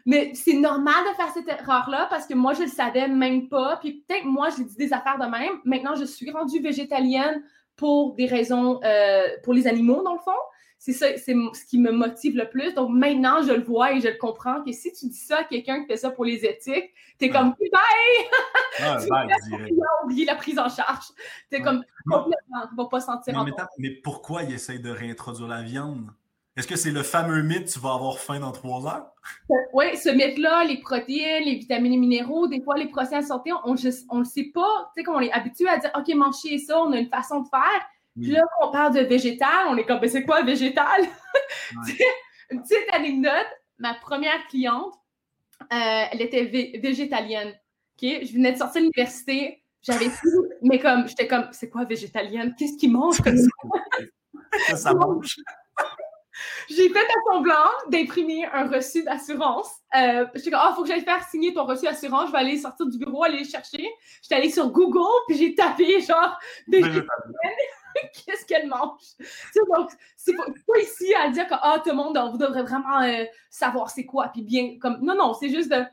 Mais 0.05 0.33
c'est 0.35 0.55
normal 0.55 1.05
de 1.11 1.17
faire 1.17 1.31
cette 1.33 1.49
erreur-là 1.49 2.06
parce 2.11 2.27
que 2.27 2.35
moi, 2.35 2.53
je 2.53 2.62
le 2.62 2.69
savais 2.69 3.09
même 3.09 3.49
pas. 3.49 3.79
Puis 3.79 4.05
peut-être 4.06 4.25
moi, 4.25 4.49
j'ai 4.56 4.65
dit 4.65 4.77
des 4.77 4.93
affaires 4.93 5.19
de 5.19 5.27
même. 5.27 5.53
Maintenant, 5.65 5.95
je 5.95 6.05
suis 6.05 6.31
rendue 6.31 6.61
végétalienne 6.61 7.43
pour 7.77 8.15
des 8.15 8.27
raisons, 8.27 8.81
euh, 8.85 9.27
pour 9.45 9.55
les 9.55 9.67
animaux, 9.67 10.03
dans 10.03 10.15
le 10.15 10.19
fond. 10.19 10.31
C'est 10.78 10.92
ça, 10.92 11.06
c'est 11.16 11.34
ce 11.34 11.64
qui 11.66 11.78
me 11.78 11.90
motive 11.90 12.36
le 12.36 12.48
plus. 12.48 12.72
Donc 12.75 12.90
maintenant, 12.90 13.42
je 13.42 13.52
le 13.52 13.62
vois 13.62 13.92
et 13.92 14.00
je 14.00 14.08
le 14.08 14.16
comprends 14.16 14.62
que 14.62 14.70
si 14.70 14.92
tu 14.92 15.06
dis 15.06 15.16
ça 15.16 15.38
à 15.38 15.44
quelqu'un 15.44 15.80
qui 15.80 15.86
fait 15.88 15.96
ça 15.96 16.10
pour 16.10 16.25
les 16.25 16.44
éthiques, 16.44 16.94
t'es 17.19 17.30
comme 17.30 17.50
bye! 17.50 17.80
Ah, 18.80 18.96
tu 19.04 19.12
as 19.12 20.04
oublié 20.04 20.25
la 20.25 20.36
prise 20.36 20.58
en 20.58 20.69
charge. 20.69 21.06
T'es 21.50 21.60
comme 21.60 21.84
complètement, 22.08 22.69
tu 22.69 22.76
vas 22.76 22.86
pas 22.86 23.00
sentir 23.00 23.44
mais, 23.44 23.52
mais 23.78 23.90
pourquoi 23.90 24.44
il 24.44 24.54
essaye 24.54 24.78
de 24.78 24.90
réintroduire 24.90 25.48
la 25.48 25.62
viande? 25.62 26.10
Est-ce 26.58 26.66
que 26.66 26.75
c'est 26.75 26.90
le 26.90 27.04
fameux 27.04 27.42
mythe 27.42 27.72
tu 27.72 27.78
vas 27.78 27.94
avoir 27.94 28.19
faim 28.19 28.40
dans 28.40 28.50
trois 28.50 28.84
heures? 28.86 29.12
Oui, 29.72 29.96
ce 29.96 30.08
mythe-là, 30.08 30.64
les 30.64 30.78
protéines, 30.78 31.44
les 31.44 31.54
vitamines 31.54 31.92
et 31.92 31.96
minéraux, 31.96 32.48
des 32.48 32.60
fois, 32.60 32.76
les 32.76 32.88
procès 32.88 33.22
santé, 33.22 33.52
on 33.64 33.75
ne 33.75 34.19
le 34.19 34.25
sait 34.25 34.50
pas. 34.52 34.90
Tu 34.92 35.00
sais, 35.00 35.04
comme 35.04 35.14
on 35.14 35.20
est 35.20 35.30
habitué 35.30 35.69
à 35.69 35.78
dire, 35.78 35.92
OK, 35.96 36.12
manger 36.16 36.58
ça, 36.58 36.80
on 36.80 36.90
a 36.92 36.98
une 36.98 37.08
façon 37.08 37.42
de 37.42 37.48
faire. 37.48 37.86
Puis 38.20 38.31
là, 38.32 38.43
quand 38.59 38.69
on 38.69 38.73
parle 38.73 38.94
de 38.94 39.00
végétal, 39.00 39.67
on 39.69 39.76
est 39.76 39.85
comme, 39.85 40.00
mais 40.00 40.09
c'est 40.09 40.25
quoi 40.25 40.43
végétal? 40.43 41.03
une 42.50 42.62
petite 42.62 42.93
anecdote, 42.93 43.47
ma 43.79 43.94
première 43.94 44.47
cliente, 44.49 44.94
euh, 45.73 46.05
elle 46.12 46.23
était 46.23 46.44
végétalienne. 46.82 47.55
Je 48.00 48.32
venais 48.32 48.53
de 48.53 48.59
sortir 48.59 48.81
de 48.81 48.87
l'université, 48.87 49.62
j'avais 49.82 50.06
tout, 50.06 50.49
mais 50.62 50.79
comme, 50.79 51.09
j'étais 51.09 51.26
comme, 51.26 51.49
c'est 51.53 51.69
quoi 51.69 51.85
végétalienne? 51.85 52.55
Qu'est-ce 52.59 52.76
qu'ils 52.76 52.93
mangent 52.93 53.20
comme 53.20 53.37
ça? 53.37 54.76
ça 54.76 54.94
mange. 54.94 55.37
J'ai 56.69 56.88
fait 56.91 57.00
à 57.00 57.32
semblant 57.32 57.71
d'imprimer 57.91 58.47
un 58.47 58.69
reçu 58.69 59.03
d'assurance. 59.03 59.71
Euh, 59.97 60.26
suis 60.37 60.50
comme, 60.50 60.61
ah, 60.62 60.73
faut 60.76 60.82
que 60.82 60.88
j'aille 60.88 61.05
faire 61.05 61.26
signer 61.29 61.53
ton 61.53 61.64
reçu 61.64 61.85
d'assurance. 61.85 62.29
Je 62.29 62.32
vais 62.32 62.38
aller 62.38 62.59
sortir 62.59 62.87
du 62.87 62.99
bureau, 62.99 63.25
aller 63.25 63.38
le 63.38 63.44
chercher. 63.44 63.88
J'étais 64.23 64.37
allée 64.37 64.50
sur 64.50 64.71
Google, 64.71 65.00
puis 65.26 65.37
j'ai 65.37 65.55
tapé, 65.55 66.00
genre, 66.00 66.38
qu'est-ce 68.27 68.45
qu'elle 68.47 68.69
mange? 68.69 69.00
donc, 69.75 69.91
c'est 70.17 70.35
pas, 70.35 70.79
ici 70.81 71.15
à 71.15 71.31
dire 71.31 71.47
que, 71.47 71.55
ah, 71.55 71.81
tout 71.83 71.91
le 71.91 71.97
monde, 71.97 72.17
on 72.17 72.37
devrait 72.37 72.62
vraiment 72.62 73.03
euh, 73.03 73.25
savoir 73.50 73.91
c'est 73.91 74.05
quoi, 74.05 74.29
puis 74.29 74.43
bien, 74.43 74.79
comme, 74.79 74.99
non, 75.03 75.15
non, 75.15 75.35
c'est 75.35 75.50
juste 75.50 75.71
de 75.71 75.85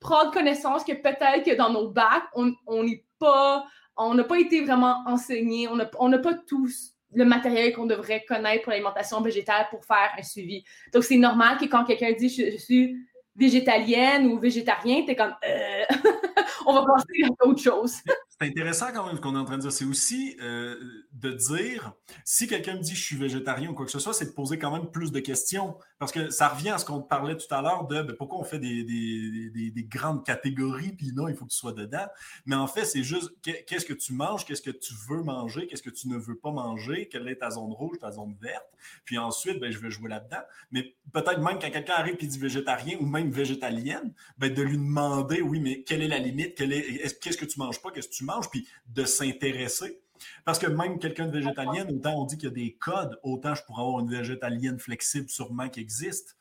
prendre 0.00 0.30
connaissance 0.32 0.84
que 0.84 0.92
peut-être 0.92 1.44
que 1.44 1.56
dans 1.56 1.70
nos 1.70 1.88
bacs, 1.88 2.28
on 2.34 2.82
n'est 2.82 3.04
pas, 3.18 3.66
on 3.96 4.14
n'a 4.14 4.24
pas 4.24 4.38
été 4.38 4.64
vraiment 4.64 5.02
enseigné, 5.06 5.68
on 5.68 6.08
n'a 6.08 6.18
pas 6.18 6.34
tous 6.46 6.94
le 7.14 7.24
matériel 7.24 7.74
qu'on 7.74 7.86
devrait 7.86 8.24
connaître 8.26 8.64
pour 8.64 8.70
l'alimentation 8.70 9.20
végétale 9.20 9.66
pour 9.70 9.84
faire 9.84 10.10
un 10.16 10.22
suivi. 10.22 10.62
Donc, 10.92 11.04
c'est 11.04 11.16
normal 11.16 11.56
que 11.58 11.64
quand 11.64 11.84
quelqu'un 11.84 12.12
dit 12.12 12.28
je, 12.28 12.56
suis 12.58 12.96
végétalienne 13.34 14.26
ou 14.26 14.38
végétarien, 14.38 15.04
tu 15.04 15.12
es 15.12 15.16
comme 15.16 15.34
euh, 15.46 15.84
on 16.66 16.74
va 16.74 16.84
passer 16.84 17.24
à 17.24 17.46
autre 17.46 17.62
chose. 17.62 17.96
C'est 18.40 18.46
intéressant 18.46 18.92
quand 18.92 19.04
même 19.06 19.16
ce 19.16 19.20
qu'on 19.20 19.34
est 19.34 19.38
en 19.38 19.44
train 19.44 19.56
de 19.56 19.62
dire. 19.62 19.72
C'est 19.72 19.84
aussi 19.84 20.36
euh, 20.40 20.76
de 21.12 21.32
dire, 21.32 21.92
si 22.24 22.46
quelqu'un 22.46 22.76
me 22.76 22.82
dit 22.82 22.94
je 22.94 23.02
suis 23.02 23.16
végétarien 23.16 23.70
ou 23.70 23.74
quoi 23.74 23.84
que 23.84 23.90
ce 23.90 23.98
soit, 23.98 24.12
c'est 24.12 24.26
de 24.26 24.30
poser 24.30 24.58
quand 24.58 24.70
même 24.70 24.92
plus 24.92 25.10
de 25.10 25.18
questions. 25.18 25.76
Parce 25.98 26.12
que 26.12 26.30
ça 26.30 26.48
revient 26.48 26.70
à 26.70 26.78
ce 26.78 26.84
qu'on 26.84 27.02
parlait 27.02 27.36
tout 27.36 27.52
à 27.52 27.62
l'heure 27.62 27.88
de 27.88 28.02
ben, 28.02 28.14
pourquoi 28.16 28.38
on 28.38 28.44
fait 28.44 28.60
des, 28.60 28.84
des, 28.84 29.70
des, 29.72 29.84
grandes 29.84 30.24
catégories, 30.24 30.92
puis 30.92 31.12
non, 31.12 31.26
il 31.26 31.34
faut 31.34 31.46
que 31.46 31.50
tu 31.50 31.56
sois 31.56 31.72
dedans. 31.72 32.06
Mais 32.46 32.54
en 32.54 32.68
fait, 32.68 32.84
c'est 32.84 33.02
juste 33.02 33.32
qu'est-ce 33.42 33.84
que 33.84 33.92
tu 33.92 34.12
manges, 34.12 34.44
qu'est-ce 34.44 34.62
que 34.62 34.70
tu 34.70 34.94
veux 35.08 35.22
manger, 35.22 35.66
qu'est-ce 35.66 35.82
que 35.82 35.90
tu 35.90 36.08
ne 36.08 36.16
veux 36.16 36.36
pas 36.36 36.52
manger, 36.52 37.08
quelle 37.10 37.26
est 37.26 37.36
ta 37.36 37.50
zone 37.50 37.72
rouge, 37.72 37.98
ta 37.98 38.12
zone 38.12 38.36
verte. 38.40 38.66
Puis 39.04 39.18
ensuite, 39.18 39.58
ben, 39.58 39.72
je 39.72 39.78
vais 39.78 39.90
jouer 39.90 40.10
là-dedans. 40.10 40.42
Mais 40.70 40.94
peut-être 41.12 41.40
même 41.40 41.58
quand 41.60 41.70
quelqu'un 41.70 41.94
arrive 41.94 42.16
et 42.20 42.26
dit 42.26 42.38
végétarien 42.38 42.98
ou 43.00 43.06
même 43.06 43.30
végétalienne, 43.30 44.14
ben, 44.38 44.54
de 44.54 44.62
lui 44.62 44.76
demander, 44.76 45.42
oui, 45.42 45.58
mais 45.58 45.82
quelle 45.82 46.02
est 46.02 46.08
la 46.08 46.20
limite, 46.20 46.54
qu'est-ce 46.54 47.36
que 47.36 47.44
tu 47.44 47.58
manges 47.58 47.82
pas, 47.82 47.90
qu'est-ce 47.90 48.08
que 48.08 48.14
tu 48.14 48.27
manges, 48.28 48.48
puis 48.50 48.68
de 48.86 49.04
s'intéresser. 49.04 50.00
Parce 50.44 50.58
que 50.58 50.66
même 50.66 50.98
quelqu'un 50.98 51.26
de 51.26 51.32
végétalienne, 51.32 51.90
autant 51.90 52.20
on 52.20 52.24
dit 52.24 52.36
qu'il 52.36 52.48
y 52.48 52.52
a 52.52 52.54
des 52.54 52.74
codes, 52.74 53.18
autant 53.22 53.54
je 53.54 53.62
pourrais 53.64 53.82
avoir 53.82 54.00
une 54.00 54.10
végétalienne 54.10 54.78
flexible 54.78 55.28
sûrement 55.28 55.68
qui 55.68 55.80
existe. 55.80 56.36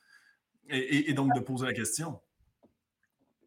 Et, 0.69 1.13
donc 1.13 1.33
de 1.33 1.39
poser 1.39 1.65
la 1.65 1.73
question. 1.73 2.19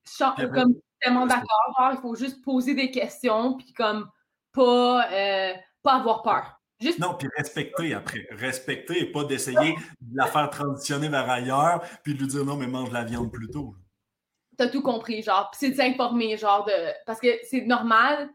Je 0.06 0.46
comme 0.46 0.74
tellement 1.00 1.26
d'accord. 1.26 1.92
Il 1.92 1.98
faut 2.00 2.14
juste 2.14 2.42
poser 2.42 2.74
des 2.74 2.90
questions, 2.90 3.56
puis 3.56 3.72
comme 3.74 4.08
pas, 4.52 5.06
euh, 5.12 5.52
pas 5.82 5.96
avoir 5.96 6.22
peur. 6.22 6.60
Juste... 6.80 6.98
Non, 6.98 7.14
puis 7.14 7.28
respecter 7.36 7.92
après. 7.92 8.26
Respecter 8.30 9.02
et 9.02 9.12
pas 9.12 9.24
d'essayer 9.24 9.76
de 10.00 10.16
la 10.16 10.26
faire 10.26 10.48
transitionner 10.48 11.08
vers 11.08 11.28
ailleurs, 11.28 11.82
puis 12.02 12.14
de 12.14 12.20
lui 12.20 12.26
dire 12.26 12.44
non, 12.44 12.56
mais 12.56 12.66
mange 12.66 12.90
la 12.90 13.04
viande 13.04 13.30
plutôt. 13.30 13.74
T'as 14.60 14.68
tout 14.68 14.82
compris, 14.82 15.22
genre. 15.22 15.50
c'est 15.54 15.70
de 15.70 15.74
s'informer, 15.74 16.36
genre, 16.36 16.66
de. 16.66 16.72
Parce 17.06 17.18
que 17.18 17.28
c'est 17.48 17.62
normal 17.62 18.28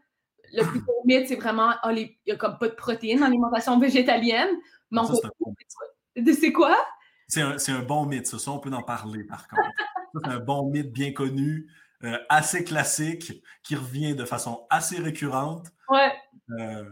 le 0.52 0.64
plus 0.64 0.80
gros 0.80 1.02
mythe, 1.04 1.28
c'est 1.28 1.36
vraiment, 1.36 1.74
oh, 1.84 1.90
il 1.92 2.16
n'y 2.26 2.32
a 2.32 2.36
comme 2.36 2.58
pas 2.58 2.68
de 2.68 2.74
protéines 2.74 3.20
dans 3.20 3.26
l'alimentation 3.26 3.78
végétalienne. 3.78 4.48
Mais 4.90 5.00
on 5.00 5.04
C'est 6.32 6.52
quoi? 6.52 6.76
C'est 7.28 7.42
un, 7.42 7.56
un, 7.56 7.82
bon 7.82 8.06
mythe, 8.06 8.26
ça. 8.26 8.50
on 8.50 8.58
peut 8.58 8.72
en 8.72 8.82
parler, 8.82 9.22
par 9.24 9.46
contre. 9.48 9.70
c'est 10.14 10.30
un 10.30 10.40
bon 10.40 10.68
mythe 10.70 10.92
bien 10.92 11.12
connu, 11.12 11.70
euh, 12.02 12.18
assez 12.28 12.64
classique, 12.64 13.32
qui 13.62 13.76
revient 13.76 14.16
de 14.16 14.24
façon 14.24 14.66
assez 14.68 14.98
récurrente. 14.98 15.68
Ouais. 15.88 16.12
Euh, 16.58 16.84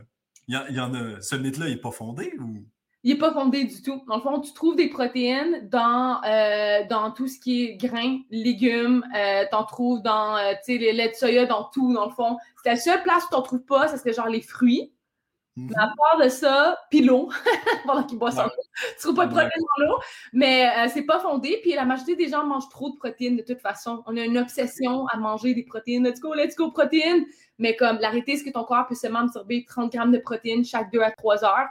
il 0.46 0.54
y, 0.70 0.80
en 0.80 0.94
a, 0.94 1.20
ce 1.20 1.34
mythe-là 1.34 1.68
n'est 1.68 1.76
pas 1.76 1.90
fondé 1.90 2.34
ou? 2.38 2.64
Il 3.04 3.12
n'est 3.12 3.18
pas 3.18 3.32
fondé 3.32 3.64
du 3.64 3.82
tout. 3.82 4.02
Dans 4.08 4.16
le 4.16 4.22
fond, 4.22 4.40
tu 4.40 4.52
trouves 4.54 4.76
des 4.76 4.88
protéines 4.88 5.68
dans, 5.68 6.22
euh, 6.24 6.84
dans 6.88 7.10
tout 7.10 7.28
ce 7.28 7.38
qui 7.38 7.64
est 7.64 7.76
grains, 7.76 8.20
légumes, 8.30 9.04
euh, 9.14 9.44
tu 9.48 9.54
en 9.54 9.64
trouves 9.64 10.02
dans 10.02 10.36
euh, 10.36 10.54
les 10.66 10.92
laits 10.92 11.12
de 11.12 11.16
soya, 11.16 11.44
dans 11.44 11.64
tout, 11.64 11.92
dans 11.92 12.06
le 12.06 12.12
fond. 12.12 12.38
C'est 12.62 12.70
la 12.70 12.76
seule 12.76 13.02
place 13.02 13.24
où 13.24 13.28
tu 13.28 13.34
n'en 13.34 13.42
trouves 13.42 13.64
pas, 13.66 13.88
ça 13.88 13.98
serait 13.98 14.14
genre 14.14 14.28
les 14.28 14.40
fruits. 14.40 14.90
Mm 15.56 15.70
À 15.76 15.92
part 15.96 16.24
de 16.24 16.28
ça, 16.30 16.78
puis 16.90 17.02
l'eau, 17.02 17.30
pendant 17.86 18.04
qu'ils 18.04 18.18
boivent 18.18 18.34
ça. 18.34 18.50
Tu 18.96 19.02
trouves 19.02 19.14
pas 19.14 19.26
de 19.26 19.30
protéines 19.30 19.50
dans 19.78 19.84
l'eau, 19.84 19.98
mais 20.32 20.66
euh, 20.66 20.88
c'est 20.92 21.04
pas 21.04 21.20
fondé. 21.20 21.58
Puis 21.60 21.74
la 21.74 21.84
majorité 21.84 22.16
des 22.16 22.28
gens 22.28 22.44
mangent 22.46 22.70
trop 22.70 22.90
de 22.90 22.96
protéines 22.96 23.36
de 23.36 23.42
toute 23.42 23.60
façon. 23.60 24.02
On 24.06 24.16
a 24.16 24.24
une 24.24 24.38
obsession 24.38 25.06
à 25.08 25.18
manger 25.18 25.52
des 25.52 25.62
protéines. 25.62 26.08
Let's 26.08 26.20
go, 26.20 26.34
let's 26.34 26.56
go, 26.56 26.70
protéines. 26.70 27.26
Mais 27.58 27.76
comme 27.76 27.98
l'arrêter, 27.98 28.36
c'est 28.36 28.44
que 28.44 28.50
ton 28.50 28.64
corps 28.64 28.86
peut 28.88 28.96
seulement 28.96 29.20
absorber 29.20 29.64
30 29.68 29.92
grammes 29.92 30.10
de 30.10 30.18
protéines 30.18 30.64
chaque 30.64 30.90
2 30.90 31.00
à 31.00 31.12
3 31.12 31.44
heures. 31.44 31.68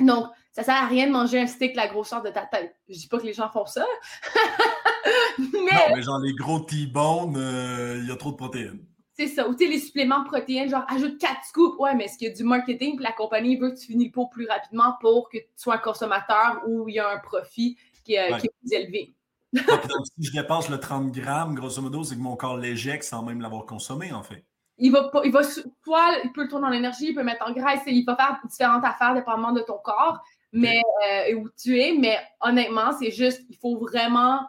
Donc, 0.00 0.26
ça 0.54 0.62
sert 0.62 0.74
à 0.74 0.86
rien 0.86 1.08
de 1.08 1.12
manger 1.12 1.40
un 1.40 1.48
steak 1.48 1.74
la 1.74 1.88
grosseur 1.88 2.22
de 2.22 2.30
ta 2.30 2.46
tête. 2.46 2.76
Je 2.88 2.94
dis 2.94 3.08
pas 3.08 3.18
que 3.18 3.26
les 3.26 3.32
gens 3.32 3.50
font 3.50 3.66
ça. 3.66 3.84
mais... 5.38 5.48
Non, 5.48 5.96
mais 5.96 6.02
genre 6.02 6.20
les 6.20 6.32
gros 6.32 6.60
T-bones, 6.60 7.36
euh, 7.36 7.98
il 8.00 8.08
y 8.08 8.12
a 8.12 8.16
trop 8.16 8.30
de 8.30 8.36
protéines. 8.36 8.78
C'est 9.14 9.26
ça. 9.26 9.48
Ou 9.48 9.56
tu 9.56 9.68
les 9.68 9.80
suppléments 9.80 10.22
protéines, 10.22 10.70
genre 10.70 10.84
ajoute 10.88 11.18
4 11.18 11.44
scoops. 11.44 11.76
Ouais, 11.80 11.96
mais 11.96 12.04
est-ce 12.04 12.18
qu'il 12.18 12.28
y 12.28 12.30
a 12.30 12.34
du 12.34 12.44
marketing 12.44 12.94
puis 12.94 13.04
la 13.04 13.12
compagnie 13.12 13.56
veut 13.56 13.70
que 13.70 13.80
tu 13.80 13.86
finis 13.86 14.06
le 14.06 14.10
pot 14.12 14.28
plus 14.28 14.46
rapidement 14.46 14.96
pour 15.00 15.28
que 15.28 15.38
tu 15.38 15.46
sois 15.56 15.74
un 15.74 15.78
consommateur 15.78 16.62
où 16.68 16.88
il 16.88 16.94
y 16.94 17.00
a 17.00 17.10
un 17.10 17.18
profit 17.18 17.76
qui, 18.04 18.14
est 18.14 18.30
plus 18.36 18.72
élevé? 18.72 19.12
donc, 19.52 20.06
si 20.16 20.24
je 20.24 20.32
dépasse 20.32 20.68
le 20.68 20.78
30 20.78 21.10
grammes, 21.10 21.54
grosso 21.54 21.82
modo, 21.82 22.04
c'est 22.04 22.14
que 22.14 22.20
mon 22.20 22.36
corps 22.36 22.56
l'éjecte 22.56 23.04
sans 23.04 23.24
même 23.24 23.40
l'avoir 23.40 23.66
consommé, 23.66 24.12
en 24.12 24.22
fait. 24.22 24.44
Il 24.78 24.90
va, 24.90 25.10
il 25.24 25.30
va 25.30 25.42
soit 25.44 26.18
il 26.24 26.32
peut 26.32 26.42
le 26.42 26.48
tourner 26.48 26.66
en 26.66 26.72
énergie, 26.72 27.10
il 27.10 27.14
peut 27.14 27.22
mettre 27.22 27.48
en 27.48 27.52
graisse, 27.52 27.82
il 27.86 28.04
va 28.04 28.16
faire 28.16 28.40
différentes 28.44 28.84
affaires 28.84 29.14
dépendamment 29.14 29.52
de 29.52 29.60
ton 29.60 29.78
corps, 29.78 30.20
mais 30.54 30.80
euh, 31.08 31.34
où 31.34 31.48
tu 31.60 31.78
es. 31.78 31.92
Mais 31.92 32.16
honnêtement, 32.40 32.92
c'est 32.98 33.10
juste, 33.10 33.42
il 33.50 33.56
faut 33.58 33.76
vraiment 33.76 34.40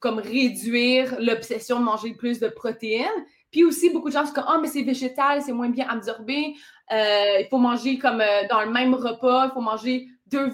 comme 0.00 0.18
réduire 0.18 1.16
l'obsession 1.20 1.78
de 1.80 1.84
manger 1.84 2.12
plus 2.14 2.38
de 2.40 2.48
protéines. 2.48 3.06
Puis 3.50 3.64
aussi, 3.64 3.90
beaucoup 3.90 4.08
de 4.08 4.12
gens 4.12 4.26
sont 4.26 4.34
comme 4.34 4.44
Ah, 4.46 4.58
mais 4.60 4.68
c'est 4.68 4.82
végétal, 4.82 5.40
c'est 5.40 5.52
moins 5.52 5.70
bien 5.70 5.88
absorbé. 5.88 6.54
Euh, 6.92 7.40
il 7.40 7.46
faut 7.48 7.58
manger 7.58 7.96
comme 7.98 8.20
euh, 8.20 8.46
dans 8.50 8.60
le 8.62 8.70
même 8.70 8.92
repas, 8.92 9.46
il 9.46 9.52
faut 9.52 9.60
manger 9.60 10.08
deux 10.26 10.52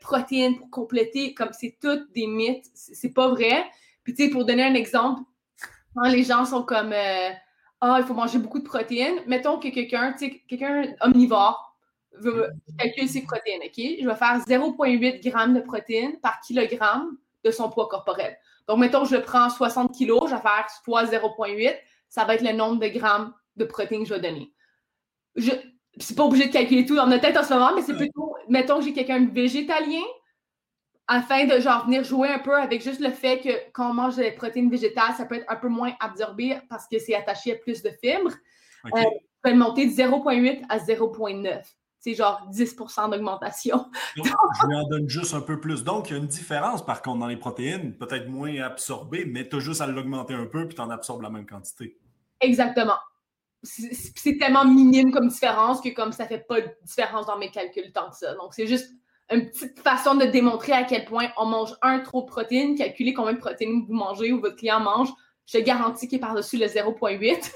protéines 0.00 0.58
pour 0.58 0.70
compléter. 0.70 1.32
Comme 1.32 1.52
c'est 1.52 1.78
toutes 1.80 2.12
des 2.12 2.26
mythes, 2.26 2.66
c'est 2.74 3.14
pas 3.14 3.28
vrai. 3.28 3.64
Puis 4.04 4.14
tu 4.14 4.24
sais, 4.24 4.30
pour 4.30 4.44
donner 4.44 4.62
un 4.62 4.74
exemple, 4.74 5.22
quand 5.94 6.08
les 6.10 6.22
gens 6.22 6.44
sont 6.44 6.62
comme 6.62 6.92
ah, 7.80 7.96
il 7.98 8.04
faut 8.04 8.14
manger 8.14 8.38
beaucoup 8.38 8.58
de 8.58 8.64
protéines. 8.64 9.20
Mettons 9.26 9.58
que 9.58 9.68
quelqu'un, 9.68 10.12
tu 10.12 10.18
sais, 10.18 10.42
quelqu'un 10.46 10.94
omnivore 11.00 11.67
veut 12.20 12.50
calculer 12.78 13.08
ses 13.08 13.22
protéines, 13.22 13.60
OK? 13.64 13.76
Je 13.76 14.08
vais 14.08 14.14
faire 14.14 14.38
0,8 14.46 15.22
g 15.22 15.30
de 15.30 15.60
protéines 15.60 16.18
par 16.20 16.40
kilogramme 16.40 17.16
de 17.44 17.50
son 17.50 17.70
poids 17.70 17.88
corporel. 17.88 18.36
Donc, 18.66 18.78
mettons, 18.78 19.04
je 19.04 19.16
prends 19.16 19.48
60 19.48 19.96
kg, 19.96 20.26
je 20.26 20.34
vais 20.34 20.40
faire 20.40 20.66
fois 20.84 21.04
0,8, 21.04 21.74
ça 22.08 22.24
va 22.24 22.34
être 22.34 22.42
le 22.42 22.52
nombre 22.52 22.80
de 22.80 22.88
grammes 22.88 23.32
de 23.56 23.64
protéines 23.64 24.02
que 24.02 24.08
je 24.08 24.14
vais 24.14 24.20
donner. 24.20 24.52
Je 25.36 25.52
ne 25.52 26.02
suis 26.02 26.14
pas 26.14 26.24
obligé 26.24 26.48
de 26.48 26.52
calculer 26.52 26.84
tout 26.84 26.96
dans 26.96 27.06
notre 27.06 27.22
tête 27.22 27.36
en 27.36 27.44
ce 27.44 27.54
moment, 27.54 27.74
mais 27.74 27.82
c'est 27.82 27.96
plutôt, 27.96 28.36
mettons 28.48 28.78
que 28.78 28.84
j'ai 28.84 28.92
quelqu'un 28.92 29.20
de 29.20 29.32
végétalien, 29.32 30.04
afin 31.08 31.46
de 31.46 31.58
genre 31.58 31.86
venir 31.86 32.04
jouer 32.04 32.28
un 32.28 32.38
peu 32.38 32.54
avec 32.54 32.82
juste 32.82 33.00
le 33.00 33.10
fait 33.10 33.40
que 33.40 33.70
quand 33.72 33.90
on 33.90 33.94
mange 33.94 34.16
des 34.16 34.30
protéines 34.32 34.70
végétales, 34.70 35.14
ça 35.16 35.24
peut 35.24 35.36
être 35.36 35.50
un 35.50 35.56
peu 35.56 35.68
moins 35.68 35.92
absorbé 36.00 36.58
parce 36.68 36.86
que 36.86 36.98
c'est 36.98 37.14
attaché 37.14 37.52
à 37.52 37.56
plus 37.56 37.82
de 37.82 37.90
fibres. 38.02 38.34
Okay. 38.84 39.06
Euh, 39.46 39.54
monter 39.54 39.86
de 39.86 39.92
0,8 39.92 40.64
à 40.68 40.78
0,9. 40.78 41.62
C'est 42.00 42.14
genre 42.14 42.48
10% 42.52 43.10
d'augmentation. 43.10 43.86
je 44.16 44.66
lui 44.66 44.76
en 44.76 44.88
donne 44.88 45.08
juste 45.08 45.34
un 45.34 45.40
peu 45.40 45.60
plus. 45.60 45.82
Donc, 45.82 46.10
il 46.10 46.12
y 46.12 46.16
a 46.16 46.18
une 46.18 46.28
différence, 46.28 46.84
par 46.84 47.02
contre, 47.02 47.18
dans 47.18 47.26
les 47.26 47.36
protéines, 47.36 47.96
peut-être 47.96 48.28
moins 48.28 48.54
absorbées, 48.60 49.24
mais 49.24 49.48
tu 49.48 49.56
as 49.56 49.58
juste 49.60 49.80
à 49.80 49.86
l'augmenter 49.86 50.34
un 50.34 50.46
peu 50.46 50.66
puis 50.66 50.76
tu 50.76 50.80
en 50.80 50.90
absorbes 50.90 51.22
la 51.22 51.30
même 51.30 51.46
quantité. 51.46 51.98
Exactement. 52.40 52.98
C'est 53.64 54.38
tellement 54.38 54.64
minime 54.64 55.10
comme 55.10 55.28
différence 55.28 55.80
que 55.80 55.88
comme 55.88 56.12
ça 56.12 56.26
fait 56.26 56.46
pas 56.46 56.60
de 56.60 56.68
différence 56.84 57.26
dans 57.26 57.38
mes 57.38 57.50
calculs 57.50 57.92
tant 57.92 58.10
que 58.10 58.16
ça. 58.16 58.34
Donc, 58.34 58.54
c'est 58.54 58.68
juste 58.68 58.92
une 59.30 59.50
petite 59.50 59.80
façon 59.80 60.14
de 60.14 60.24
démontrer 60.24 60.72
à 60.72 60.84
quel 60.84 61.04
point 61.04 61.28
on 61.36 61.46
mange 61.46 61.74
un 61.82 61.98
trop 61.98 62.22
de 62.22 62.26
protéines, 62.26 62.76
calculer 62.76 63.12
combien 63.12 63.34
de 63.34 63.38
protéines 63.38 63.84
vous 63.86 63.94
mangez 63.94 64.32
ou 64.32 64.40
votre 64.40 64.56
client 64.56 64.80
mange. 64.80 65.08
Je 65.46 65.58
garantis 65.58 66.08
qu'il 66.08 66.18
est 66.18 66.20
par-dessus 66.20 66.56
le 66.56 66.66
0,8. 66.66 67.54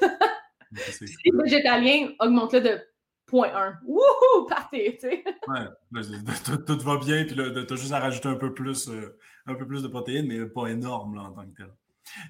si 0.90 1.30
végétalien, 1.32 2.08
augmente-le 2.20 2.60
de 2.60 2.80
0,1. 3.32 3.78
Wouhou! 3.84 4.46
Partez, 4.48 4.98
tu 5.00 5.08
sais. 5.08 5.24
Ouais, 5.48 5.66
tout, 6.66 6.78
va 6.80 6.98
bien, 6.98 7.24
puis 7.24 7.34
là, 7.34 7.64
tu 7.64 7.72
as 7.72 7.76
juste 7.76 7.92
à 7.92 8.00
rajouter 8.00 8.28
un 8.28 8.36
peu 8.36 8.52
plus, 8.52 8.88
euh, 8.88 9.18
un 9.46 9.54
peu 9.54 9.66
plus 9.66 9.82
de 9.82 9.88
protéines, 9.88 10.26
mais 10.26 10.44
pas 10.46 10.66
énorme 10.68 11.14
là, 11.16 11.22
en 11.22 11.32
tant 11.32 11.46
que 11.46 11.56
tel. 11.56 11.72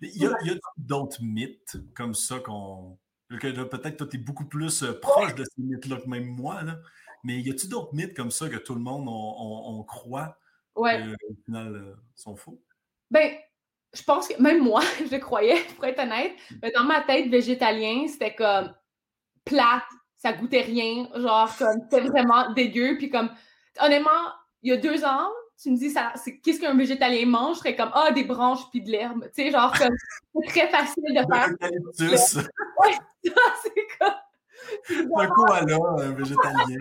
Il 0.03 0.23
y 0.23 0.27
a, 0.27 0.31
a 0.31 0.59
d'autres 0.77 1.23
mythes 1.23 1.77
comme 1.95 2.15
ça 2.15 2.39
qu'on. 2.39 2.99
Peut-être 3.29 3.97
que 3.97 4.05
tu 4.05 4.17
es 4.17 4.21
beaucoup 4.21 4.45
plus 4.45 4.83
euh, 4.83 4.93
proche 5.01 5.35
de 5.35 5.45
ces 5.45 5.63
mythes-là 5.63 5.97
que 5.97 6.09
même 6.09 6.27
moi. 6.27 6.63
Là. 6.63 6.79
Mais 7.25 7.41
y 7.41 7.51
a-t-il 7.51 7.71
d'autres 7.71 7.95
mythes 7.95 8.15
comme 8.15 8.31
ça 8.31 8.49
que 8.49 8.57
tout 8.57 8.75
le 8.75 8.81
monde 8.81 9.07
on, 9.09 9.83
croit 9.85 10.39
ouais. 10.77 11.03
au 11.29 11.35
final 11.45 11.75
euh, 11.75 11.95
sont 12.15 12.37
faux? 12.37 12.61
Ben, 13.11 13.35
je 13.95 14.03
pense 14.03 14.29
que 14.29 14.41
même 14.41 14.63
moi, 14.63 14.83
je 14.99 15.11
le 15.11 15.19
croyais, 15.19 15.63
pour 15.77 15.85
être 15.85 16.01
honnête. 16.01 16.33
Mais 16.63 16.71
dans 16.73 16.85
ma 16.85 17.01
tête, 17.03 17.29
végétalien, 17.29 18.07
c'était 18.09 18.35
comme 18.35 18.75
plate, 19.45 19.83
ça 20.23 20.33
goûtait 20.33 20.61
rien, 20.61 21.09
genre 21.17 21.51
comme 21.59 21.81
c'était 21.83 22.09
vraiment 22.09 22.53
dégueu. 22.53 22.97
Puis 22.97 23.11
comme, 23.11 23.29
honnêtement, 23.81 24.11
il 24.63 24.71
y 24.71 24.73
a 24.73 24.77
deux 24.77 25.05
ans, 25.05 25.29
tu 25.61 25.71
me 25.71 25.77
dis 25.77 25.91
ça, 25.91 26.13
qu'est-ce 26.45 26.61
qu'un 26.61 26.77
végétalien 26.77 27.27
mange? 27.27 27.57
Je 27.57 27.59
serais 27.61 27.77
comme 27.77 27.91
ah 27.93 28.13
des 28.13 28.23
branches 28.23 28.71
puis 28.71 28.81
de 28.81 28.91
l'herbe, 28.91 29.25
tu 29.35 29.43
sais 29.43 29.51
genre 29.51 29.73
comme 29.77 29.95
c'est 30.45 30.49
très 30.49 30.69
facile 30.69 31.03
de 31.09 31.35
faire. 31.35 31.49
ouais, 31.99 32.99
c'est 33.63 33.99
comme 33.99 34.15
un 35.17 35.27
koala, 35.27 35.79
un 35.99 36.13
végétalien. 36.13 36.79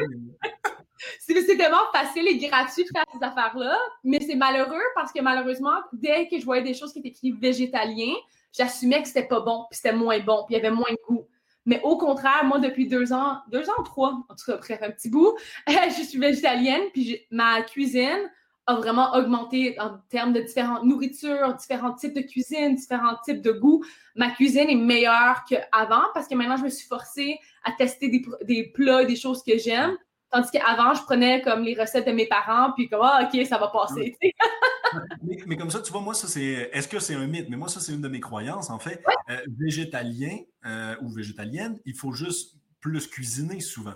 c'est 1.19 1.57
tellement 1.57 1.91
facile 1.91 2.27
et 2.27 2.37
gratuit 2.37 2.83
de 2.83 2.89
faire 2.93 3.05
ces 3.11 3.25
affaires-là, 3.25 3.75
mais 4.03 4.19
c'est 4.19 4.35
malheureux 4.35 4.83
parce 4.93 5.11
que 5.11 5.19
malheureusement, 5.21 5.79
dès 5.93 6.27
que 6.27 6.39
je 6.39 6.45
voyais 6.45 6.63
des 6.63 6.75
choses 6.75 6.93
qui 6.93 6.99
étaient 6.99 7.09
écrites 7.09 7.39
végétalien, 7.39 8.13
j'assumais 8.53 9.01
que 9.01 9.07
c'était 9.07 9.27
pas 9.27 9.39
bon, 9.39 9.65
puis 9.69 9.77
c'était 9.77 9.95
moins 9.95 10.19
bon, 10.19 10.45
puis 10.45 10.55
il 10.55 10.57
y 10.57 10.59
avait 10.59 10.75
moins 10.75 10.91
de 10.91 10.99
goût. 11.07 11.27
Mais 11.65 11.79
au 11.83 11.97
contraire, 11.97 12.43
moi, 12.45 12.59
depuis 12.59 12.87
deux 12.87 13.13
ans, 13.13 13.39
deux 13.51 13.69
ans, 13.69 13.83
trois, 13.83 14.13
en 14.29 14.35
tout 14.35 14.45
cas, 14.45 14.57
bref, 14.57 14.79
un 14.81 14.91
petit 14.91 15.09
bout, 15.09 15.35
je 15.67 16.03
suis 16.03 16.17
végétalienne, 16.17 16.83
puis 16.93 17.19
ma 17.29 17.61
cuisine 17.61 18.29
a 18.67 18.75
vraiment 18.75 19.13
augmenté 19.15 19.79
en 19.79 19.97
termes 20.09 20.33
de 20.33 20.41
différentes 20.41 20.83
nourritures, 20.83 21.55
différents 21.55 21.93
types 21.93 22.13
de 22.13 22.21
cuisine, 22.21 22.75
différents 22.75 23.17
types 23.23 23.41
de 23.41 23.51
goûts. 23.51 23.83
Ma 24.15 24.29
cuisine 24.31 24.69
est 24.69 24.75
meilleure 24.75 25.43
qu'avant 25.47 26.03
parce 26.13 26.27
que 26.27 26.35
maintenant, 26.35 26.57
je 26.57 26.63
me 26.63 26.69
suis 26.69 26.87
forcée 26.87 27.39
à 27.63 27.71
tester 27.71 28.09
des, 28.09 28.23
des 28.43 28.71
plats, 28.71 29.05
des 29.05 29.15
choses 29.15 29.43
que 29.43 29.57
j'aime. 29.57 29.97
Tandis 30.31 30.49
qu'avant, 30.51 30.93
je 30.93 31.03
prenais 31.03 31.41
comme 31.41 31.63
les 31.63 31.79
recettes 31.79 32.07
de 32.07 32.13
mes 32.13 32.25
parents, 32.25 32.71
puis 32.73 32.87
comme, 32.87 33.01
ah, 33.03 33.27
OK, 33.27 33.45
ça 33.45 33.57
va 33.57 33.67
passer. 33.67 34.17
mais, 35.45 35.57
comme 35.57 35.69
ça, 35.69 35.81
tu 35.81 35.91
vois, 35.91 36.01
moi, 36.01 36.13
ça, 36.13 36.27
c'est. 36.27 36.69
Est-ce 36.71 36.87
que 36.87 36.99
c'est 36.99 37.15
un 37.15 37.27
mythe? 37.27 37.49
Mais 37.49 37.57
moi, 37.57 37.67
ça, 37.67 37.81
c'est 37.81 37.91
une 37.91 38.01
de 38.01 38.07
mes 38.07 38.21
croyances, 38.21 38.69
en 38.69 38.79
fait. 38.79 39.03
Euh, 39.29 39.37
végétalien 39.59 40.37
euh, 40.65 40.95
ou 41.01 41.09
végétalienne, 41.09 41.79
il 41.85 41.95
faut 41.95 42.13
juste 42.13 42.55
plus 42.79 43.07
cuisiner 43.07 43.59
souvent. 43.59 43.95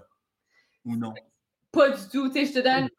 Ou 0.83 0.97
non? 0.97 1.13
Pas 1.71 1.89
du 1.89 2.03
tout. 2.11 2.27
Tu 2.29 2.33
sais, 2.33 2.45
je 2.45 2.53
te 2.53 2.59
donne 2.59 2.89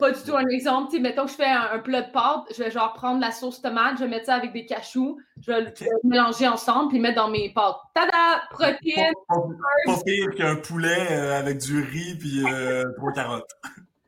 pas 0.00 0.10
du 0.10 0.20
tout 0.22 0.36
un 0.36 0.46
exemple. 0.48 0.98
mettons 0.98 1.26
que 1.26 1.30
je 1.30 1.36
fais 1.36 1.44
un, 1.44 1.78
plat 1.78 2.02
de 2.02 2.10
pâte, 2.10 2.44
je 2.56 2.64
vais 2.64 2.70
genre 2.70 2.92
prendre 2.94 3.20
la 3.20 3.30
sauce 3.30 3.62
tomate, 3.62 3.98
je 3.98 4.04
vais 4.04 4.10
mettre 4.10 4.26
ça 4.26 4.34
avec 4.34 4.52
des 4.52 4.66
cachous, 4.66 5.20
je 5.40 5.52
vais 5.52 5.60
le 5.60 5.72
mélanger 6.02 6.48
ensemble 6.48 6.88
puis 6.88 6.98
mettre 6.98 7.16
dans 7.16 7.30
mes 7.30 7.52
pâtes. 7.52 7.76
Tada! 7.94 8.42
Protéines! 8.50 9.12
Pas, 9.28 10.00
pire 10.04 10.34
qu'un 10.36 10.56
poulet 10.56 11.06
euh, 11.10 11.38
avec 11.38 11.58
du 11.58 11.80
riz 11.82 12.16
puis 12.18 12.42
euh, 12.44 12.84
trois 12.96 13.12
carottes. 13.12 13.50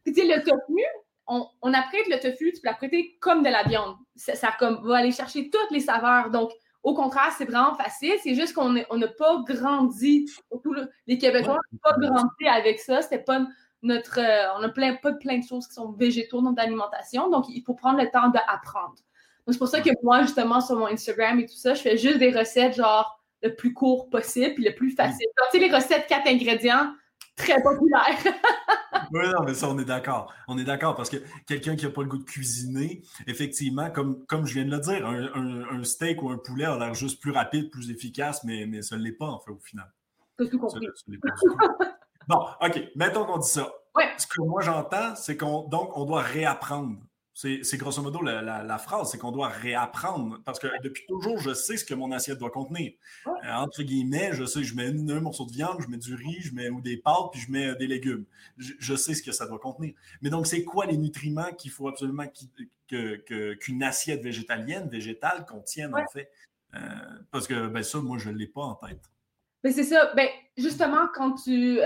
Tu 0.04 0.14
sais, 0.14 0.24
le 0.24 0.42
tofu, 0.42 0.82
on, 1.28 1.46
on 1.60 1.72
apprête 1.72 2.08
le 2.08 2.18
tofu, 2.18 2.52
tu 2.52 2.60
peux 2.60 2.68
l'apprêter 2.68 3.16
comme 3.20 3.42
de 3.42 3.50
la 3.50 3.62
viande. 3.62 3.94
Ça, 4.16 4.50
comme, 4.58 4.80
va 4.84 4.96
aller 4.98 5.12
chercher 5.12 5.48
toutes 5.50 5.70
les 5.70 5.80
saveurs. 5.80 6.30
Donc, 6.30 6.50
au 6.82 6.94
contraire, 6.94 7.32
c'est 7.36 7.44
vraiment 7.44 7.74
facile. 7.74 8.14
C'est 8.22 8.34
juste 8.34 8.54
qu'on 8.54 8.70
n'a 8.72 9.08
pas 9.18 9.42
grandi, 9.46 10.26
surtout 10.50 10.74
les 11.06 11.18
Québécois 11.18 11.58
n'ont 11.72 11.78
pas 11.82 11.96
grandi 11.98 12.48
avec 12.48 12.80
ça. 12.80 13.02
C'était 13.02 13.22
pas 13.22 13.46
notre, 13.82 14.18
euh, 14.18 14.58
on 14.58 14.62
a 14.62 14.68
plein, 14.68 14.94
pas 14.94 15.12
plein 15.12 15.38
de 15.38 15.44
choses 15.44 15.66
qui 15.66 15.74
sont 15.74 15.92
végétaux 15.92 16.40
dans 16.40 16.54
l'alimentation, 16.56 17.30
donc 17.30 17.46
il 17.48 17.62
faut 17.62 17.74
prendre 17.74 18.00
le 18.00 18.10
temps 18.10 18.28
d'apprendre. 18.28 18.94
Donc 19.46 19.54
c'est 19.54 19.58
pour 19.58 19.68
ça 19.68 19.80
que 19.80 19.90
moi, 20.02 20.22
justement, 20.22 20.60
sur 20.60 20.76
mon 20.76 20.86
Instagram 20.86 21.40
et 21.40 21.46
tout 21.46 21.56
ça, 21.56 21.74
je 21.74 21.82
fais 21.82 21.96
juste 21.96 22.18
des 22.18 22.30
recettes 22.30 22.76
genre 22.76 23.20
le 23.42 23.54
plus 23.54 23.74
court 23.74 24.08
possible 24.08 24.54
puis 24.54 24.64
le 24.64 24.74
plus 24.74 24.90
facile. 24.90 25.26
tu 25.50 25.58
sais, 25.58 25.66
les 25.66 25.74
recettes 25.74 26.06
quatre 26.06 26.28
ingrédients, 26.28 26.92
très 27.36 27.60
populaires. 27.60 28.18
oui, 29.12 29.24
non, 29.26 29.44
mais 29.44 29.54
ça, 29.54 29.68
on 29.68 29.78
est 29.78 29.84
d'accord. 29.84 30.32
On 30.46 30.58
est 30.58 30.64
d'accord 30.64 30.94
parce 30.94 31.10
que 31.10 31.16
quelqu'un 31.46 31.74
qui 31.74 31.84
n'a 31.84 31.90
pas 31.90 32.02
le 32.02 32.08
goût 32.08 32.18
de 32.18 32.24
cuisiner, 32.24 33.02
effectivement, 33.26 33.90
comme, 33.90 34.24
comme 34.26 34.46
je 34.46 34.54
viens 34.54 34.64
de 34.64 34.70
le 34.70 34.78
dire, 34.78 35.06
un, 35.06 35.84
steak 35.84 36.22
ou 36.22 36.30
un 36.30 36.38
poulet 36.38 36.64
a 36.64 36.78
l'air 36.78 36.94
juste 36.94 37.20
plus 37.20 37.32
rapide, 37.32 37.70
plus 37.70 37.90
efficace, 37.90 38.44
mais, 38.44 38.66
mais 38.66 38.82
ça 38.82 38.96
ne 38.96 39.02
l'est 39.02 39.12
pas, 39.12 39.26
en 39.26 39.40
fait, 39.40 39.50
au 39.50 39.58
final. 39.58 39.90
T'as 40.38 40.46
tout 40.46 40.58
compris. 40.58 40.86
Bon, 42.28 42.46
OK, 42.60 42.82
mettons 42.94 43.24
qu'on 43.24 43.38
dit 43.38 43.48
ça. 43.48 43.72
ce 44.18 44.26
que 44.26 44.42
moi 44.42 44.62
j'entends, 44.62 45.14
c'est 45.16 45.36
qu'on 45.36 45.68
donc 45.68 45.96
on 45.96 46.04
doit 46.04 46.22
réapprendre. 46.22 46.98
C'est 47.34 47.76
grosso 47.78 48.02
modo 48.02 48.20
la, 48.22 48.78
phrase, 48.78 49.10
c'est 49.10 49.18
qu'on 49.18 49.32
doit 49.32 49.48
réapprendre. 49.48 50.38
Parce 50.44 50.58
que 50.58 50.68
depuis 50.82 51.04
toujours, 51.08 51.38
je 51.38 51.54
sais 51.54 51.76
ce 51.76 51.84
que 51.84 51.94
mon 51.94 52.12
assiette 52.12 52.38
doit 52.38 52.50
contenir. 52.50 52.92
Euh, 53.26 53.30
entre 53.54 53.82
guillemets, 53.82 54.32
je 54.32 54.44
sais, 54.44 54.62
je 54.62 54.76
mets 54.76 54.88
un 54.88 55.20
morceau 55.20 55.46
de 55.46 55.52
viande, 55.52 55.80
je 55.80 55.88
mets 55.88 55.96
du 55.96 56.14
riz, 56.14 56.40
je 56.40 56.54
mets 56.54 56.68
ou 56.68 56.80
des 56.80 56.98
pâtes, 56.98 57.30
puis 57.32 57.40
je 57.40 57.50
mets 57.50 57.68
euh, 57.68 57.74
des 57.74 57.86
légumes. 57.86 58.26
Je, 58.58 58.94
sais 58.94 59.14
ce 59.14 59.22
que 59.22 59.32
ça 59.32 59.46
doit 59.46 59.58
contenir. 59.58 59.94
Mais 60.20 60.28
donc, 60.28 60.46
c'est 60.46 60.62
quoi 60.62 60.84
les 60.84 60.98
nutriments 60.98 61.52
qu'il 61.52 61.70
faut 61.70 61.88
absolument 61.88 62.26
qu'une 62.88 63.82
assiette 63.82 64.22
végétalienne, 64.22 64.88
végétale 64.88 65.46
contienne, 65.46 65.94
en 65.94 66.06
fait? 66.12 66.30
Euh, 66.74 66.78
parce 67.30 67.46
que 67.46 67.66
ben, 67.66 67.82
ça, 67.82 67.98
moi, 68.00 68.18
je 68.18 68.30
ne 68.30 68.36
l'ai 68.36 68.46
pas 68.46 68.62
en 68.62 68.74
tête. 68.74 69.11
Mais 69.64 69.72
c'est 69.72 69.84
ça. 69.84 70.12
Ben, 70.14 70.28
justement, 70.56 71.06
quand 71.14 71.34
tu, 71.34 71.80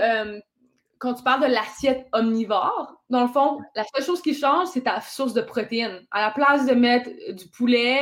quand 0.99 1.13
tu 1.13 1.23
parles 1.23 1.41
de 1.41 1.53
l'assiette 1.53 2.07
omnivore, 2.11 2.97
dans 3.09 3.21
le 3.21 3.29
fond, 3.29 3.59
la 3.75 3.83
seule 3.83 4.03
chose 4.03 4.21
qui 4.21 4.33
change, 4.33 4.67
c'est 4.69 4.81
ta 4.81 4.99
source 4.99 5.33
de 5.33 5.41
protéines. 5.41 6.05
À 6.11 6.21
la 6.21 6.31
place 6.31 6.65
de 6.65 6.73
mettre 6.73 7.09
du 7.33 7.47
poulet 7.49 7.99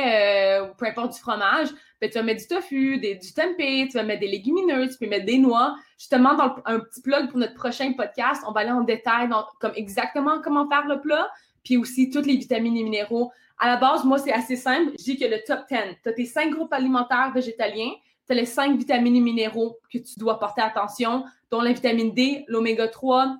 euh, 0.60 0.66
ou 0.66 0.74
peu 0.74 0.86
importe 0.86 1.12
du 1.14 1.20
fromage, 1.20 1.68
ben, 2.00 2.10
tu 2.10 2.18
vas 2.18 2.24
mettre 2.24 2.40
du 2.40 2.48
tofu, 2.48 2.98
des, 2.98 3.14
du 3.14 3.32
tempeh, 3.32 3.88
tu 3.90 3.98
vas 3.98 4.02
mettre 4.02 4.20
des 4.20 4.28
légumineuses, 4.28 4.92
tu 4.92 5.04
peux 5.04 5.10
mettre 5.10 5.26
des 5.26 5.38
noix. 5.38 5.76
Justement, 5.98 6.34
dans 6.34 6.56
un 6.64 6.80
petit 6.80 7.02
plug 7.02 7.28
pour 7.30 7.38
notre 7.38 7.54
prochain 7.54 7.92
podcast, 7.92 8.42
on 8.48 8.52
va 8.52 8.60
aller 8.60 8.70
en 8.70 8.82
détail 8.82 9.28
dans 9.28 9.44
comme 9.60 9.72
exactement 9.76 10.40
comment 10.42 10.68
faire 10.68 10.86
le 10.86 11.00
plat, 11.00 11.30
puis 11.62 11.76
aussi 11.76 12.10
toutes 12.10 12.26
les 12.26 12.36
vitamines 12.36 12.76
et 12.76 12.82
minéraux. 12.82 13.30
À 13.58 13.68
la 13.68 13.76
base, 13.76 14.04
moi, 14.04 14.18
c'est 14.18 14.32
assez 14.32 14.56
simple. 14.56 14.92
Je 14.98 15.04
dis 15.04 15.18
que 15.18 15.24
le 15.24 15.38
top 15.46 15.60
10, 15.70 15.78
tu 16.02 16.08
as 16.08 16.12
tes 16.12 16.26
cinq 16.26 16.50
groupes 16.50 16.72
alimentaires 16.72 17.30
végétaliens, 17.32 17.92
tu 18.26 18.32
as 18.32 18.34
les 18.34 18.46
cinq 18.46 18.76
vitamines 18.76 19.16
et 19.16 19.20
minéraux 19.20 19.78
que 19.92 19.98
tu 19.98 20.18
dois 20.18 20.38
porter 20.38 20.62
attention, 20.62 21.24
dont 21.50 21.60
la 21.60 21.72
vitamine 21.72 22.12
D, 22.12 22.44
l'oméga 22.48 22.88
3. 22.88 23.36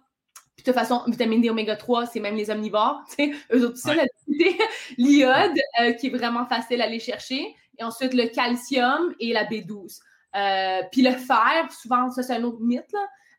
Puis 0.57 0.65
de 0.65 0.71
toute 0.71 0.75
façon, 0.75 1.03
vitamine 1.07 1.41
D, 1.41 1.51
oméga 1.51 1.77
3, 1.77 2.07
c'est 2.07 2.21
même 2.21 2.37
les 2.37 2.51
omnivores. 2.51 3.03
Eux 3.53 3.67
autres, 3.67 3.79
ça, 3.79 3.93
l'iode, 4.97 5.59
euh, 5.81 5.93
qui 5.93 6.07
est 6.07 6.11
vraiment 6.11 6.47
facile 6.47 6.81
à 6.81 6.85
aller 6.85 7.01
chercher. 7.01 7.55
Et 7.79 7.85
ensuite, 7.85 8.15
le 8.15 8.29
calcium 8.29 9.15
et 9.21 9.33
la 9.33 9.45
B12. 9.45 10.01
Euh, 10.35 10.83
puis 10.93 11.03
le 11.03 11.13
fer, 11.13 11.69
souvent, 11.71 12.11
ça, 12.11 12.23
c'est 12.23 12.35
un 12.35 12.45
autre 12.45 12.61
mythe. 12.61 12.95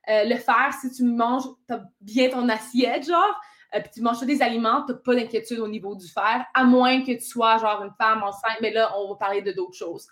Euh, 0.10 0.24
le 0.26 0.36
fer, 0.36 0.74
si 0.80 0.92
tu 0.92 1.04
manges, 1.04 1.44
tu 1.68 1.74
as 1.74 1.84
bien 2.02 2.30
ton 2.30 2.48
assiette, 2.50 3.08
genre, 3.08 3.40
puis 3.74 3.92
tu 3.96 4.02
manges 4.02 4.22
des 4.22 4.42
aliments, 4.42 4.86
tu 4.86 4.94
n'as 4.94 4.98
pas 5.00 5.16
d'inquiétude 5.16 5.60
au 5.60 5.68
niveau 5.68 5.96
du 5.96 6.08
fer, 6.08 6.46
à 6.54 6.64
moins 6.64 7.02
que 7.02 7.12
tu 7.12 7.22
sois 7.26 7.58
genre 7.58 7.84
une 7.84 7.92
femme 7.98 8.24
enceinte, 8.24 8.58
mais 8.62 8.72
là, 8.72 8.94
on 8.98 9.10
va 9.10 9.16
parler 9.16 9.42
de 9.42 9.52
d'autres 9.52 9.78
choses. 9.78 10.08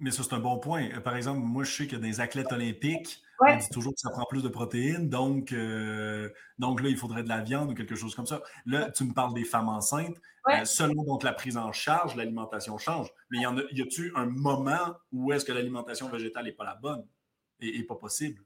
Mais 0.00 0.10
ça, 0.10 0.22
c'est 0.22 0.34
un 0.34 0.40
bon 0.40 0.58
point. 0.58 0.88
Euh, 0.94 1.00
par 1.00 1.16
exemple, 1.16 1.40
moi, 1.40 1.64
je 1.64 1.70
sais 1.70 1.86
que 1.86 1.96
des 1.96 2.20
athlètes 2.20 2.52
olympiques, 2.52 3.22
on 3.40 3.56
dit 3.56 3.68
toujours 3.70 3.92
que 3.92 4.00
ça 4.00 4.10
prend 4.10 4.24
plus 4.24 4.42
de 4.42 4.48
protéines, 4.48 5.10
donc, 5.10 5.52
euh, 5.52 6.30
donc 6.58 6.80
là, 6.80 6.88
il 6.88 6.96
faudrait 6.96 7.22
de 7.22 7.28
la 7.28 7.42
viande 7.42 7.70
ou 7.70 7.74
quelque 7.74 7.94
chose 7.94 8.14
comme 8.14 8.26
ça. 8.26 8.40
Là, 8.64 8.90
tu 8.90 9.04
me 9.04 9.12
parles 9.12 9.34
des 9.34 9.44
femmes 9.44 9.68
enceintes. 9.68 10.16
Euh, 10.48 10.64
selon 10.64 11.02
donc 11.02 11.24
la 11.24 11.32
prise 11.32 11.56
en 11.56 11.72
charge, 11.72 12.14
l'alimentation 12.14 12.78
change. 12.78 13.08
Mais 13.30 13.38
y 13.38 13.46
en 13.46 13.58
a, 13.58 13.62
y 13.72 13.82
a-tu 13.82 14.12
un 14.14 14.26
moment 14.26 14.94
où 15.10 15.32
est-ce 15.32 15.44
que 15.44 15.52
l'alimentation 15.52 16.08
végétale 16.08 16.44
n'est 16.44 16.52
pas 16.52 16.64
la 16.64 16.76
bonne 16.76 17.04
et, 17.60 17.82
pas 17.82 17.96
possible? 17.96 18.40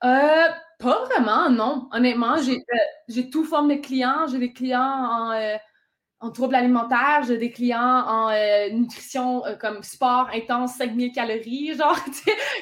pas 0.00 1.04
vraiment, 1.04 1.50
non. 1.50 1.88
Honnêtement, 1.92 2.36
j'ai, 2.42 2.62
j'ai 3.08 3.28
tout 3.28 3.44
forme 3.44 3.68
de 3.68 3.74
clients. 3.74 4.26
J'ai 4.26 4.38
des 4.38 4.52
clients 4.54 4.80
en 4.80 5.58
en 6.24 6.30
troubles 6.30 6.54
alimentaires, 6.54 7.22
j'ai 7.26 7.36
des 7.36 7.50
clients 7.50 8.02
en 8.06 8.30
euh, 8.30 8.70
nutrition 8.70 9.44
euh, 9.44 9.56
comme 9.56 9.82
sport 9.82 10.30
intense, 10.32 10.76
5000 10.76 11.12
calories, 11.12 11.74
genre, 11.78 11.98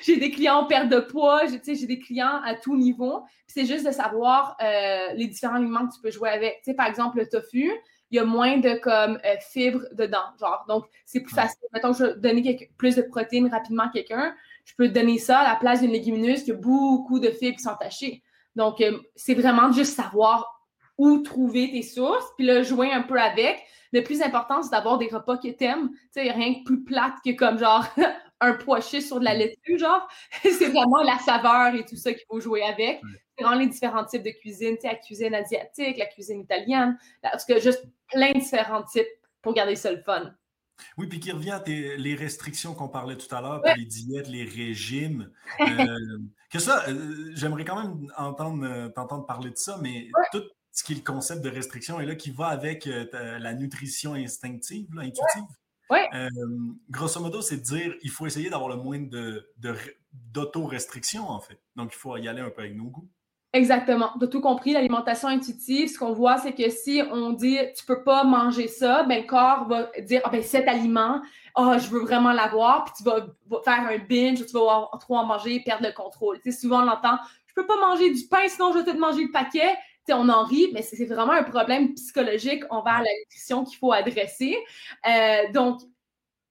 j'ai 0.03 0.17
des 0.17 0.33
clients 0.33 0.57
en 0.57 0.67
perte 0.67 0.89
de 0.89 0.99
poids, 0.99 1.43
j'ai 1.47 1.87
des 1.87 2.01
clients 2.01 2.41
à 2.45 2.57
tout 2.57 2.77
niveau. 2.77 3.23
c'est 3.47 3.65
juste 3.65 3.87
de 3.87 3.93
savoir 3.93 4.57
euh, 4.61 5.13
les 5.15 5.29
différents 5.29 5.55
aliments 5.55 5.87
que 5.87 5.95
tu 5.95 6.01
peux 6.03 6.11
jouer 6.11 6.31
avec. 6.31 6.61
Par 6.77 6.89
exemple, 6.89 7.19
le 7.19 7.29
tofu, 7.29 7.71
il 8.11 8.17
y 8.17 8.19
a 8.19 8.25
moins 8.25 8.59
de 8.59 8.75
comme 8.81 9.21
fibres 9.53 9.87
dedans, 9.93 10.27
genre. 10.41 10.65
Donc, 10.69 10.87
c'est 11.07 11.21
plus 11.21 11.35
facile. 11.35 11.63
Mettons 11.73 11.93
que 11.93 11.99
je 11.99 12.05
veux 12.05 12.15
donner 12.15 12.69
plus 12.77 12.97
de 12.97 13.03
protéines 13.03 13.49
rapidement 13.49 13.85
à 13.85 13.91
quelqu'un, 13.91 14.35
je 14.65 14.75
peux 14.77 14.89
donner 14.89 15.19
ça 15.19 15.39
à 15.39 15.49
la 15.53 15.57
place 15.57 15.83
d'une 15.83 15.93
légumineuse 15.93 16.43
qui 16.43 16.51
a 16.51 16.55
beaucoup 16.55 17.21
de 17.21 17.31
fibres 17.31 17.57
qui 17.57 17.63
sont 17.63 17.77
tachées. 17.79 18.25
Donc, 18.57 18.83
c'est 19.15 19.35
vraiment 19.35 19.71
juste 19.71 19.95
savoir 19.95 20.62
où 20.99 21.19
trouver 21.19 21.71
tes 21.71 21.83
sources, 21.83 22.27
puis 22.37 22.47
le 22.47 22.63
jouer 22.63 22.91
un 22.93 23.03
peu 23.03 23.21
avec. 23.21 23.63
Le 23.93 24.03
plus 24.03 24.23
important, 24.23 24.63
c'est 24.63 24.71
d'avoir 24.71 24.99
des 24.99 25.09
repas 25.09 25.37
que 25.37 25.49
t'aimes. 25.49 25.91
Tu 25.91 26.23
sais, 26.23 26.31
rien 26.31 26.53
de 26.53 26.65
plus 26.65 26.83
plate 26.83 27.15
que 27.25 27.33
comme 27.33 27.59
genre 27.59 27.85
un 28.41 28.55
pois 28.55 28.81
chiche 28.81 29.07
sur 29.07 29.21
de 29.21 29.25
la 29.25 29.35
laitue, 29.35 29.79
genre. 29.79 30.09
c'est 30.43 30.69
vraiment 30.69 31.03
la 31.03 31.19
saveur 31.19 31.75
et 31.75 31.85
tout 31.85 31.97
ça 31.97 32.13
qu'il 32.13 32.25
faut 32.29 32.41
jouer 32.41 32.63
avec. 32.63 33.01
C'est 33.37 33.45
vraiment 33.45 33.61
les 33.61 33.69
différents 33.69 34.05
types 34.05 34.23
de 34.23 34.31
cuisine, 34.31 34.77
tu 34.77 34.83
sais, 34.83 34.89
la 34.89 34.95
cuisine 34.97 35.35
asiatique, 35.35 35.97
la 35.97 36.07
cuisine 36.07 36.41
italienne, 36.41 36.99
parce 37.23 37.45
que 37.45 37.61
juste 37.61 37.85
plein 38.09 38.33
de 38.33 38.41
différents 38.41 38.83
types 38.83 39.09
pour 39.41 39.55
garder 39.55 39.77
ça 39.77 39.91
le 39.91 40.03
fun. 40.03 40.33
Oui, 40.99 41.07
puis 41.07 41.21
qui 41.21 41.33
revient 41.33 41.51
à 41.51 41.63
les 41.67 42.15
restrictions 42.15 42.75
qu'on 42.75 42.89
parlait 42.89 43.17
tout 43.17 43.33
à 43.35 43.41
l'heure, 43.41 43.63
les 43.77 43.85
diètes, 43.85 44.29
les 44.29 44.45
régimes. 44.45 45.31
Euh, 45.61 46.19
que 46.51 46.59
ça, 46.59 46.85
euh, 46.89 47.31
j'aimerais 47.35 47.65
quand 47.65 47.81
même 47.81 48.13
entendre, 48.17 48.67
euh, 48.67 48.89
t'entendre 48.89 49.25
parler 49.25 49.51
de 49.51 49.57
ça, 49.57 49.79
mais 49.81 50.09
tout, 50.33 50.43
ce 50.73 50.83
qui 50.85 50.93
est 50.93 50.97
le 50.97 51.03
concept 51.03 51.43
de 51.43 51.51
restriction 51.51 52.01
et 52.01 52.07
là 52.07 52.15
qui 52.15 52.31
va 52.31 52.47
avec 52.47 52.87
euh, 52.87 53.39
la 53.39 53.53
nutrition 53.55 54.15
instinctive, 54.15 54.89
intuitive. 54.97 55.45
Ouais. 55.91 56.09
Euh, 56.15 56.29
grosso 56.89 57.21
modo, 57.21 57.43
c'est 57.43 57.59
de 57.59 57.63
dire 57.63 57.95
il 58.03 58.11
faut 58.11 58.27
essayer 58.27 58.49
d'avoir 58.49 58.71
le 58.71 58.77
moins 58.77 58.99
de, 58.99 59.47
d'auto-restriction, 60.13 61.29
en 61.29 61.41
fait. 61.41 61.61
Donc, 61.77 61.93
il 61.93 61.99
faut 61.99 62.17
y 62.17 62.27
aller 62.29 62.41
un 62.41 62.49
peu 62.49 62.63
avec 62.63 62.75
nos 62.75 62.85
goûts. 62.85 63.09
Exactement. 63.55 64.13
De 64.17 64.25
tout 64.25 64.41
compris, 64.41 64.73
l'alimentation 64.73 65.29
intuitive, 65.29 65.91
ce 65.91 65.99
qu'on 65.99 66.15
voit, 66.15 66.39
c'est 66.39 66.55
que 66.55 66.71
si 66.71 67.03
on 67.11 67.35
dit 67.35 67.59
tu 67.77 67.85
peux 67.85 68.03
pas 68.03 68.25
manger 68.25 68.67
ça, 68.67 69.03
ben 69.03 69.21
le 69.21 69.27
corps 69.27 69.69
va 69.69 69.91
dire 70.01 70.23
ah 70.25 70.31
ben 70.31 70.43
cet 70.43 70.67
aliment, 70.67 71.21
oh, 71.57 71.75
je 71.79 71.87
veux 71.89 72.01
vraiment 72.01 72.33
l'avoir, 72.33 72.85
puis 72.85 72.95
tu 72.97 73.05
vas, 73.05 73.27
faire 73.63 73.87
un 73.87 73.99
binge, 73.99 74.39
tu 74.47 74.53
vas 74.55 74.61
avoir 74.61 74.99
trop 74.99 75.19
en 75.19 75.27
manger, 75.27 75.61
perdre 75.61 75.87
le 75.87 75.93
contrôle. 75.93 76.41
Tu 76.41 76.51
sais, 76.51 76.61
souvent 76.61 76.81
on 76.81 76.87
l'entend, 76.87 77.19
je 77.47 77.53
peux 77.53 77.67
pas 77.67 77.79
manger 77.79 78.11
du 78.11 78.25
pain, 78.25 78.49
sinon 78.49 78.73
je 78.73 78.79
vais 78.79 78.91
te 78.91 78.97
manger 78.97 79.25
le 79.25 79.31
paquet 79.31 79.77
on 80.11 80.29
en 80.29 80.45
rit, 80.45 80.71
mais 80.73 80.83
c'est 80.83 81.05
vraiment 81.05 81.33
un 81.33 81.45
problème 81.45 81.95
psychologique 81.95 82.65
envers 82.71 82.99
la 82.99 83.11
nutrition 83.21 83.65
qu'il 83.65 83.79
faut 83.79 83.93
adresser. 83.93 84.57
Euh, 85.07 85.53
donc, 85.53 85.81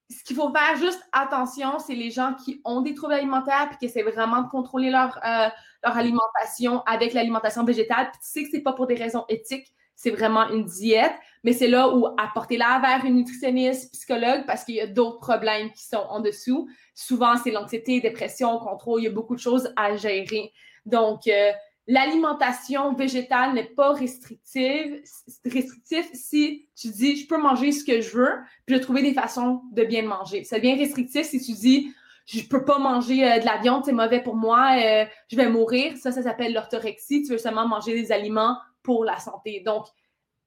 ce 0.09 0.23
qu'il 0.23 0.35
faut 0.35 0.51
faire 0.53 0.75
juste 0.77 1.01
attention, 1.11 1.79
c'est 1.79 1.95
les 1.95 2.11
gens 2.11 2.33
qui 2.33 2.61
ont 2.65 2.81
des 2.81 2.93
troubles 2.93 3.13
alimentaires 3.13 3.67
puis 3.69 3.77
qui 3.79 3.85
essaient 3.85 4.03
vraiment 4.03 4.41
de 4.41 4.49
contrôler 4.49 4.89
leur, 4.89 5.19
euh, 5.25 5.47
leur 5.83 5.97
alimentation 5.97 6.81
avec 6.85 7.13
l'alimentation 7.13 7.63
végétale. 7.63 8.09
Puis 8.11 8.21
tu 8.21 8.27
sais 8.27 8.43
que 8.43 8.49
c'est 8.51 8.61
pas 8.61 8.73
pour 8.73 8.87
des 8.87 8.95
raisons 8.95 9.25
éthiques, 9.29 9.73
c'est 9.95 10.11
vraiment 10.11 10.49
une 10.49 10.65
diète, 10.65 11.13
mais 11.43 11.53
c'est 11.53 11.67
là 11.67 11.93
où 11.95 12.07
apporter-la 12.17 12.79
vers 12.79 13.05
une 13.05 13.15
nutritionniste, 13.15 13.93
psychologue, 13.93 14.45
parce 14.47 14.63
qu'il 14.63 14.75
y 14.75 14.81
a 14.81 14.87
d'autres 14.87 15.19
problèmes 15.19 15.71
qui 15.71 15.83
sont 15.85 16.05
en 16.09 16.19
dessous. 16.19 16.67
Souvent, 16.95 17.35
c'est 17.37 17.51
l'anxiété, 17.51 18.01
dépression, 18.01 18.57
contrôle, 18.57 19.01
il 19.01 19.03
y 19.05 19.07
a 19.07 19.11
beaucoup 19.11 19.35
de 19.35 19.39
choses 19.39 19.71
à 19.75 19.95
gérer. 19.95 20.51
Donc, 20.85 21.27
euh, 21.27 21.51
l'alimentation 21.87 22.93
végétale 22.93 23.53
n'est 23.53 23.63
pas 23.63 23.93
restrictive, 23.93 25.01
restrictif 25.45 26.09
si 26.13 26.69
tu 26.75 26.89
dis 26.89 27.17
je 27.17 27.27
peux 27.27 27.37
manger 27.37 27.71
ce 27.71 27.83
que 27.83 28.01
je 28.01 28.17
veux, 28.17 28.33
puis 28.65 28.75
je 28.75 28.81
trouver 28.81 29.01
des 29.01 29.13
façons 29.13 29.61
de 29.71 29.83
bien 29.83 30.03
manger. 30.03 30.43
Ça 30.43 30.57
devient 30.57 30.75
restrictif 30.75 31.25
si 31.25 31.41
tu 31.41 31.53
dis 31.53 31.93
je 32.25 32.43
peux 32.43 32.63
pas 32.63 32.77
manger 32.77 33.29
euh, 33.29 33.39
de 33.39 33.45
la 33.45 33.57
viande, 33.57 33.83
c'est 33.83 33.91
mauvais 33.91 34.21
pour 34.21 34.35
moi, 34.35 34.77
euh, 34.77 35.05
je 35.29 35.35
vais 35.35 35.49
mourir. 35.49 35.97
Ça, 35.97 36.11
ça 36.11 36.21
s'appelle 36.21 36.53
l'orthorexie. 36.53 37.23
Tu 37.23 37.31
veux 37.31 37.37
seulement 37.37 37.67
manger 37.67 37.93
des 37.93 38.11
aliments 38.11 38.57
pour 38.83 39.03
la 39.03 39.17
santé. 39.17 39.61
Donc, 39.65 39.87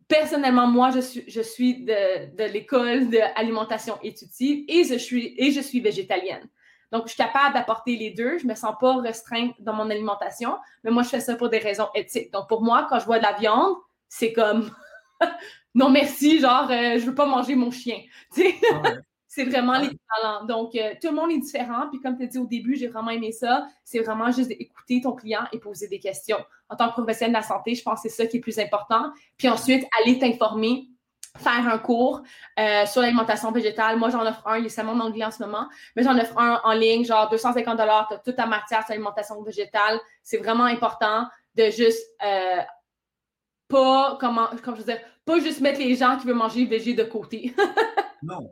personnellement, 0.09 0.67
moi, 0.67 0.91
je 0.91 1.41
suis, 1.41 1.85
de, 1.85 2.53
l'école 2.53 3.11
d'alimentation 3.11 3.99
étudiée 4.03 4.65
et 4.69 4.81
et 4.81 5.51
je 5.51 5.61
suis 5.61 5.81
végétalienne. 5.81 6.49
Donc, 6.95 7.07
je 7.07 7.15
suis 7.15 7.17
capable 7.17 7.55
d'apporter 7.55 7.97
les 7.97 8.11
deux. 8.11 8.39
Je 8.39 8.47
me 8.47 8.55
sens 8.55 8.73
pas 8.81 8.95
restreinte 8.99 9.53
dans 9.59 9.73
mon 9.73 9.91
alimentation, 9.91 10.57
mais 10.85 10.93
moi, 10.93 11.03
je 11.03 11.09
fais 11.09 11.19
ça 11.19 11.35
pour 11.35 11.49
des 11.49 11.59
raisons 11.59 11.89
éthiques. 11.93 12.33
Donc, 12.33 12.49
pour 12.49 12.63
moi, 12.63 12.87
quand 12.89 13.01
je 13.01 13.05
vois 13.05 13.19
de 13.19 13.25
la 13.25 13.33
viande, 13.33 13.75
c'est 14.09 14.33
comme 14.33 14.71
non 15.75 15.91
merci, 15.91 16.39
genre, 16.39 16.71
euh, 16.71 16.97
je 16.97 17.05
veux 17.05 17.15
pas 17.17 17.27
manger 17.27 17.57
mon 17.57 17.73
chien. 17.73 17.99
c'est 19.27 19.45
vraiment 19.45 19.73
l'équivalent. 19.73 20.45
Donc, 20.47 20.77
euh, 20.77 20.95
tout 21.03 21.09
le 21.09 21.17
monde 21.17 21.33
est 21.33 21.41
différent. 21.41 21.89
Puis, 21.91 22.01
comme 22.01 22.17
tu 22.17 22.23
as 22.23 22.27
dit 22.29 22.39
au 22.39 22.47
début, 22.47 22.77
j'ai 22.77 22.87
vraiment 22.87 23.11
aimé 23.11 23.33
ça. 23.33 23.67
C'est 23.83 23.99
vraiment 23.99 24.31
juste 24.31 24.51
d'écouter 24.51 25.01
ton 25.01 25.17
client 25.17 25.43
et 25.51 25.59
poser 25.59 25.89
des 25.89 25.99
questions. 25.99 26.39
En 26.69 26.77
tant 26.77 26.91
que 26.91 26.93
professionnel 26.93 27.33
de 27.33 27.39
la 27.39 27.43
santé, 27.43 27.75
je 27.75 27.83
pense 27.83 28.05
que 28.05 28.09
c'est 28.09 28.23
ça 28.23 28.27
qui 28.29 28.37
est 28.37 28.39
le 28.39 28.45
plus 28.45 28.61
important. 28.61 29.11
Puis 29.37 29.49
ensuite, 29.49 29.85
aller 30.01 30.21
t'informer 30.21 30.87
faire 31.37 31.67
un 31.69 31.79
cours 31.79 32.23
euh, 32.59 32.87
sur 32.87 33.03
l'alimentation 33.03 33.51
végétale. 33.51 33.99
Moi, 33.99 34.11
j'en 34.11 34.25
offre 34.27 34.47
un, 34.47 34.59
il 34.59 34.67
est 34.67 34.71
seulement 34.71 34.93
en 34.93 35.01
anglais 35.01 35.25
en 35.25 35.31
ce 35.31 35.43
moment, 35.43 35.69
mais 35.97 36.03
j'en 36.03 36.17
offre 36.19 36.39
un 36.39 36.61
en 36.63 36.73
ligne, 36.73 37.05
genre 37.05 37.29
250 37.29 37.77
dollars, 37.77 38.07
tu 38.09 38.15
as 38.15 38.19
toute 38.19 38.37
ta 38.37 38.47
matière 38.47 38.81
sur 38.81 38.91
l'alimentation 38.91 39.43
végétale. 39.43 40.01
C'est 40.23 40.39
vraiment 40.39 40.65
important 40.65 41.27
de 41.57 41.71
juste 41.71 42.05
euh, 42.25 42.63
pas 43.69 44.17
comment, 44.21 44.49
comment 44.63 44.77
je 44.77 44.83
veux 44.83 44.93
dire, 44.93 45.01
pas 45.25 45.41
juste 45.41 45.61
mettre 45.61 45.81
les 45.81 45.97
gens 45.97 46.17
qui 46.19 46.27
veulent 46.27 46.37
manger 46.37 46.65
végé 46.67 46.95
de 46.95 47.05
côté. 47.05 47.55
non. 48.23 48.51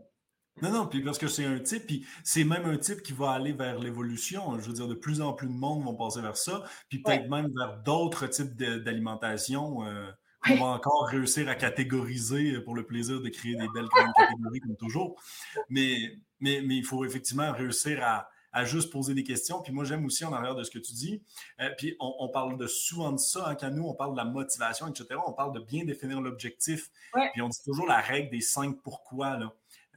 Non, 0.61 0.71
non, 0.71 0.87
puis 0.87 1.03
parce 1.03 1.19
que 1.19 1.27
c'est 1.27 1.45
un 1.45 1.59
type, 1.59 1.87
puis 1.87 2.07
c'est 2.23 2.45
même 2.45 2.67
un 2.67 2.77
type 2.77 3.03
qui 3.03 3.13
va 3.13 3.33
aller 3.33 3.53
vers 3.53 3.81
l'évolution. 3.81 4.61
Je 4.61 4.69
veux 4.69 4.75
dire, 4.75 4.87
de 4.87 4.95
plus 4.95 5.21
en 5.21 5.33
plus 5.33 5.49
de 5.49 5.53
monde 5.53 5.83
vont 5.83 5.95
passer 5.95 6.21
vers 6.21 6.37
ça, 6.37 6.63
puis 6.89 7.03
peut-être 7.03 7.29
même 7.29 7.51
vers 7.57 7.79
d'autres 7.85 8.27
types 8.27 8.55
d'alimentation. 8.55 9.85
Euh, 9.85 10.11
on 10.51 10.57
va 10.57 10.67
encore 10.67 11.07
réussir 11.07 11.49
à 11.49 11.55
catégoriser 11.55 12.61
pour 12.61 12.75
le 12.75 12.85
plaisir 12.85 13.21
de 13.21 13.29
créer 13.29 13.55
des 13.55 13.69
belles 13.75 13.87
grandes 13.87 14.13
catégories 14.17 14.61
comme 14.61 14.77
toujours. 14.77 15.21
Mais, 15.69 16.19
mais, 16.41 16.63
mais 16.63 16.77
il 16.77 16.85
faut 16.85 17.05
effectivement 17.05 17.53
réussir 17.53 18.03
à, 18.03 18.29
à 18.53 18.65
juste 18.65 18.93
poser 18.93 19.15
des 19.15 19.25
questions. 19.25 19.63
Puis 19.63 19.73
moi, 19.73 19.85
j'aime 19.85 20.05
aussi 20.05 20.25
en 20.25 20.33
arrière 20.33 20.55
de 20.55 20.63
ce 20.63 20.71
que 20.71 20.79
tu 20.79 20.93
dis. 20.93 21.23
Euh, 21.61 21.71
puis 21.79 21.97
on, 22.01 22.29
parle 22.29 22.59
de 22.59 22.67
souvent 22.67 23.13
de 23.13 23.19
ça, 23.19 23.49
hein, 23.49 23.55
quand 23.55 23.71
nous, 23.71 23.85
on 23.85 23.95
parle 23.95 24.13
de 24.13 24.19
la 24.19 24.25
motivation, 24.25 24.87
etc. 24.89 25.19
On 25.27 25.33
parle 25.33 25.53
de 25.53 25.61
bien 25.61 25.85
définir 25.85 26.21
l'objectif. 26.21 26.91
Puis 27.33 27.43
on 27.43 27.49
dit 27.49 27.63
toujours 27.65 27.87
la 27.87 28.01
règle 28.01 28.31
des 28.31 28.41
cinq 28.41 28.77
pourquoi. 28.83 29.39
Là. 29.39 29.53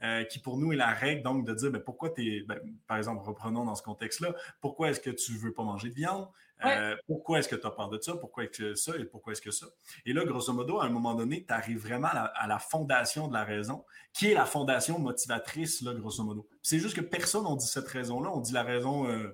Euh, 0.06 0.24
qui 0.24 0.38
pour 0.38 0.56
nous 0.56 0.72
est 0.72 0.76
la 0.76 0.92
règle, 0.92 1.22
donc 1.22 1.44
de 1.44 1.54
dire 1.54 1.70
ben, 1.70 1.80
pourquoi 1.80 2.10
tu 2.10 2.22
es, 2.22 2.40
ben, 2.42 2.60
par 2.86 2.96
exemple, 2.96 3.26
reprenons 3.26 3.64
dans 3.64 3.74
ce 3.74 3.82
contexte-là, 3.82 4.34
pourquoi 4.60 4.90
est-ce 4.90 5.00
que 5.00 5.10
tu 5.10 5.32
ne 5.32 5.38
veux 5.38 5.52
pas 5.52 5.64
manger 5.64 5.88
de 5.88 5.94
viande? 5.94 6.28
Euh, 6.64 6.96
pourquoi 7.06 7.38
est-ce 7.38 7.48
que 7.48 7.56
tu 7.56 7.66
as 7.66 7.70
peur 7.70 7.88
de 7.88 8.00
ça? 8.00 8.14
Pourquoi 8.16 8.44
est-ce 8.44 8.58
que 8.58 8.74
ça? 8.74 8.96
Et 8.96 9.04
pourquoi 9.04 9.32
est-ce 9.32 9.42
que 9.42 9.50
ça? 9.50 9.66
Et 10.04 10.12
là, 10.12 10.24
grosso 10.24 10.52
modo, 10.52 10.80
à 10.80 10.84
un 10.84 10.90
moment 10.90 11.14
donné, 11.14 11.44
tu 11.44 11.52
arrives 11.52 11.78
vraiment 11.78 12.08
à 12.08 12.46
la, 12.46 12.58
fondation 12.58 13.28
de 13.28 13.32
la 13.32 13.44
raison, 13.44 13.84
qui 14.12 14.30
est 14.30 14.34
la 14.34 14.46
fondation 14.46 14.98
motivatrice, 14.98 15.82
là, 15.82 15.92
grosso 15.92 16.22
modo. 16.22 16.48
C'est 16.62 16.78
juste 16.78 16.94
que 16.94 17.02
personne 17.02 17.44
n'a 17.44 17.56
dit 17.56 17.66
cette 17.66 17.88
raison-là, 17.88 18.30
on 18.32 18.40
dit 18.40 18.52
la 18.52 18.62
raison 18.62 19.08
euh, 19.08 19.28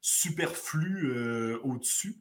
superflue 0.00 1.56
au-dessus. 1.62 2.16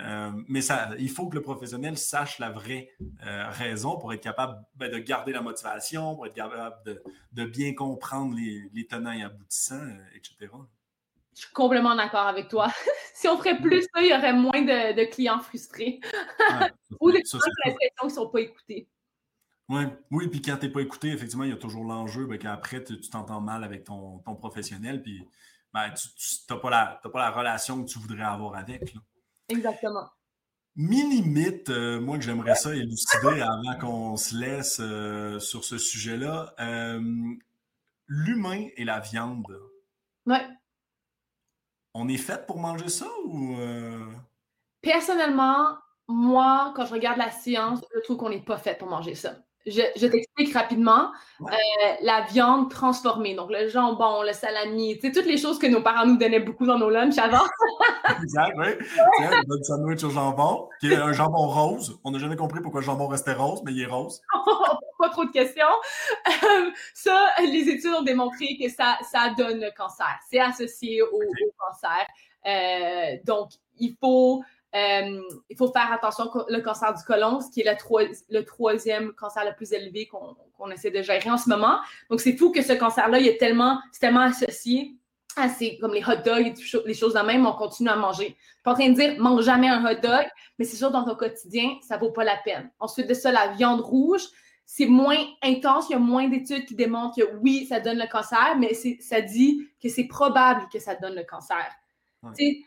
Euh, 0.00 0.30
mais 0.46 0.60
ça, 0.60 0.90
il 0.98 1.10
faut 1.10 1.28
que 1.28 1.34
le 1.34 1.42
professionnel 1.42 1.98
sache 1.98 2.38
la 2.38 2.50
vraie 2.50 2.90
euh, 3.26 3.48
raison 3.50 3.98
pour 3.98 4.12
être 4.12 4.22
capable 4.22 4.56
ben, 4.76 4.90
de 4.90 4.98
garder 4.98 5.32
la 5.32 5.42
motivation, 5.42 6.14
pour 6.14 6.26
être 6.26 6.34
capable 6.34 6.76
de, 7.32 7.44
bien 7.44 7.74
comprendre 7.74 8.36
les, 8.36 8.86
tenants 8.86 9.12
et 9.12 9.22
aboutissants, 9.22 9.74
euh, 9.74 10.16
etc. 10.16 10.52
Je 11.34 11.42
suis 11.42 11.52
complètement 11.52 11.96
d'accord 11.96 12.26
avec 12.26 12.48
toi. 12.48 12.68
si 13.14 13.28
on 13.28 13.36
ferait 13.38 13.60
plus 13.60 13.82
ça, 13.82 14.00
il 14.00 14.08
y 14.08 14.14
aurait 14.14 14.32
moins 14.32 14.62
de, 14.62 15.04
clients 15.10 15.40
frustrés 15.40 16.00
ou 17.00 17.10
des 17.10 17.22
clients 17.22 17.40
qui 17.40 17.68
l'impression 17.68 17.90
qu'ils 18.00 18.08
ne 18.08 18.12
sont 18.12 18.28
pas 18.28 18.40
écoutés. 18.40 18.88
Ouais. 19.68 19.86
Oui, 20.10 20.28
puis 20.28 20.40
quand 20.40 20.56
tu 20.56 20.66
n'es 20.66 20.72
pas 20.72 20.80
écouté, 20.80 21.08
effectivement, 21.08 21.44
il 21.44 21.50
y 21.50 21.52
a 21.52 21.56
toujours 21.56 21.84
l'enjeu 21.84 22.26
ben, 22.26 22.38
qu'après, 22.38 22.82
tu 22.82 23.00
t'entends 23.00 23.40
mal 23.40 23.64
avec 23.64 23.84
ton, 23.84 24.20
professionnel, 24.38 25.02
puis 25.02 25.26
ben, 25.74 25.90
tu 25.92 26.08
n'as 26.48 26.56
pas 26.56 27.00
la 27.14 27.30
relation 27.30 27.84
que 27.84 27.90
tu 27.90 27.98
voudrais 27.98 28.22
avoir 28.22 28.54
avec. 28.54 28.94
Exactement. 29.48 30.08
Mi-limite, 30.76 31.70
euh, 31.70 32.00
moi 32.00 32.18
que 32.18 32.24
j'aimerais 32.24 32.54
ça 32.54 32.74
élucider 32.74 33.40
avant 33.40 33.78
qu'on 33.80 34.16
se 34.16 34.36
laisse 34.36 34.78
euh, 34.80 35.40
sur 35.40 35.64
ce 35.64 35.76
sujet-là, 35.76 36.54
euh, 36.60 37.00
l'humain 38.06 38.68
et 38.76 38.84
la 38.84 39.00
viande. 39.00 39.60
Ouais. 40.26 40.46
On 41.94 42.06
est 42.06 42.16
fait 42.16 42.46
pour 42.46 42.58
manger 42.58 42.88
ça 42.88 43.08
ou. 43.24 43.56
Personnellement, 44.80 45.76
moi, 46.06 46.72
quand 46.76 46.86
je 46.86 46.92
regarde 46.92 47.18
la 47.18 47.32
science, 47.32 47.80
je 47.92 48.00
trouve 48.02 48.18
qu'on 48.18 48.30
n'est 48.30 48.40
pas 48.44 48.58
fait 48.58 48.78
pour 48.78 48.88
manger 48.88 49.16
ça. 49.16 49.36
Je, 49.66 50.06
t'explique 50.06 50.54
rapidement. 50.54 51.10
Euh, 51.40 51.46
la 52.02 52.22
viande 52.22 52.70
transformée, 52.70 53.34
donc 53.34 53.50
le 53.50 53.68
jambon, 53.68 54.22
le 54.22 54.32
salami, 54.32 54.98
tu 54.98 55.12
toutes 55.12 55.26
les 55.26 55.36
choses 55.36 55.58
que 55.58 55.66
nos 55.66 55.82
parents 55.82 56.06
nous 56.06 56.16
donnaient 56.16 56.40
beaucoup 56.40 56.66
dans 56.66 56.78
nos 56.78 56.90
lunchs 56.90 57.18
avant. 57.18 57.44
exact, 58.22 58.56
oui. 58.56 58.68
Le 59.20 59.62
sandwich 59.62 60.02
au 60.04 60.10
jambon, 60.10 60.68
qui 60.80 60.92
est 60.92 60.96
un 60.96 61.12
jambon 61.12 61.46
rose. 61.48 62.00
On 62.04 62.10
n'a 62.10 62.18
jamais 62.18 62.36
compris 62.36 62.60
pourquoi 62.60 62.80
le 62.80 62.86
jambon 62.86 63.08
restait 63.08 63.34
rose, 63.34 63.60
mais 63.64 63.72
il 63.72 63.82
est 63.82 63.86
rose. 63.86 64.22
Pas 64.98 65.10
trop 65.10 65.24
de 65.24 65.30
questions. 65.30 65.64
Euh, 66.26 66.70
ça, 66.94 67.28
les 67.40 67.68
études 67.68 67.94
ont 67.94 68.02
démontré 68.02 68.56
que 68.60 68.68
ça, 68.68 68.98
ça 69.08 69.32
donne 69.36 69.60
le 69.60 69.70
cancer. 69.76 70.18
C'est 70.28 70.40
associé 70.40 71.02
au, 71.02 71.20
cancer. 71.56 72.06
Euh, 72.46 73.16
donc, 73.24 73.50
il 73.78 73.94
faut 74.00 74.42
euh, 74.74 75.22
il 75.48 75.56
faut 75.56 75.72
faire 75.72 75.90
attention 75.92 76.30
le 76.48 76.60
cancer 76.60 76.92
du 76.92 77.02
côlon, 77.04 77.40
ce 77.40 77.50
qui 77.50 77.60
est 77.60 77.78
le, 78.28 78.44
troisième 78.44 79.12
cancer 79.12 79.44
le 79.44 79.54
plus 79.54 79.72
élevé 79.72 80.06
qu'on 80.06 80.70
essaie 80.70 80.90
de 80.90 81.02
gérer 81.02 81.30
en 81.30 81.38
ce 81.38 81.48
moment. 81.48 81.78
Donc, 82.10 82.20
c'est 82.20 82.36
fou 82.36 82.50
que 82.50 82.62
ce 82.62 82.74
cancer-là, 82.74 83.18
il 83.18 83.28
est 83.28 83.38
tellement, 83.38 83.78
tellement 83.98 84.20
associé 84.20 84.94
à 85.36 85.48
ces, 85.48 85.78
comme 85.78 85.94
les 85.94 86.04
hot 86.04 86.22
dogs 86.24 86.46
et 86.46 86.54
les 86.84 86.94
choses 86.94 87.14
de 87.14 87.20
même, 87.20 87.46
on 87.46 87.52
continue 87.52 87.88
à 87.88 87.96
manger. 87.96 88.36
Je 88.38 88.44
suis 88.54 88.62
pas 88.64 88.72
en 88.72 88.74
train 88.74 88.88
de 88.90 88.94
dire, 88.94 89.14
mange 89.18 89.44
jamais 89.44 89.68
un 89.68 89.84
hot 89.84 90.00
dog, 90.02 90.26
mais 90.58 90.64
c'est 90.64 90.76
sûr, 90.76 90.90
dans 90.90 91.04
ton 91.04 91.14
quotidien, 91.14 91.76
ça 91.80 91.96
vaut 91.96 92.10
pas 92.10 92.24
la 92.24 92.36
peine. 92.36 92.70
Ensuite 92.80 93.06
de 93.06 93.14
ça, 93.14 93.32
la 93.32 93.48
viande 93.48 93.80
rouge, 93.80 94.22
c'est 94.66 94.86
moins 94.86 95.24
intense, 95.42 95.86
il 95.88 95.92
y 95.92 95.96
a 95.96 95.98
moins 95.98 96.28
d'études 96.28 96.66
qui 96.66 96.74
démontrent 96.74 97.16
que 97.16 97.36
oui, 97.36 97.66
ça 97.66 97.80
donne 97.80 97.98
le 97.98 98.06
cancer, 98.06 98.56
mais 98.58 98.74
ça 99.00 99.20
dit 99.22 99.66
que 99.82 99.88
c'est 99.88 100.08
probable 100.08 100.68
que 100.70 100.78
ça 100.78 100.94
donne 100.94 101.14
le 101.14 101.24
cancer. 101.24 101.64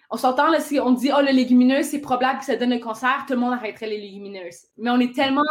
On 0.09 0.17
s'entend, 0.17 0.49
là, 0.49 0.59
si 0.59 0.79
on 0.79 0.91
dit, 0.91 1.11
oh, 1.15 1.21
le 1.21 1.31
légumineuse, 1.31 1.85
c'est 1.85 2.01
probable 2.01 2.39
que 2.39 2.45
ça 2.45 2.55
donne 2.55 2.71
le 2.71 2.79
cancer, 2.79 3.25
tout 3.27 3.33
le 3.33 3.39
monde 3.39 3.53
arrêterait 3.53 3.87
les 3.87 3.99
légumineuses. 3.99 4.67
Mais 4.77 4.89
on 4.89 4.99
est 4.99 5.13
tellement 5.13 5.41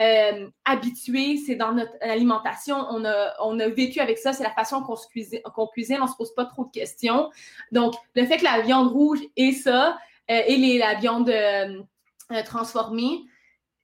euh, 0.00 0.48
habitué, 0.64 1.36
c'est 1.36 1.54
dans 1.54 1.72
notre 1.72 1.92
alimentation, 2.00 2.76
on 2.90 3.04
a, 3.04 3.68
vécu 3.68 4.00
avec 4.00 4.18
ça, 4.18 4.32
c'est 4.32 4.42
la 4.42 4.50
façon 4.50 4.82
qu'on 4.82 4.96
cuisine, 4.96 5.40
qu'on 5.54 5.68
cuisine, 5.68 5.98
on 6.02 6.08
se 6.08 6.16
pose 6.16 6.34
pas 6.34 6.46
trop 6.46 6.64
de 6.64 6.70
questions. 6.70 7.30
Donc, 7.70 7.94
le 8.14 8.26
fait 8.26 8.38
que 8.38 8.44
la 8.44 8.60
viande 8.60 8.88
rouge 8.88 9.20
et 9.36 9.52
ça, 9.52 9.96
euh, 10.30 10.40
et 10.46 10.56
les, 10.56 10.78
la 10.78 10.94
viande 10.94 11.28
euh, 11.30 11.80
transformée, 12.44 13.20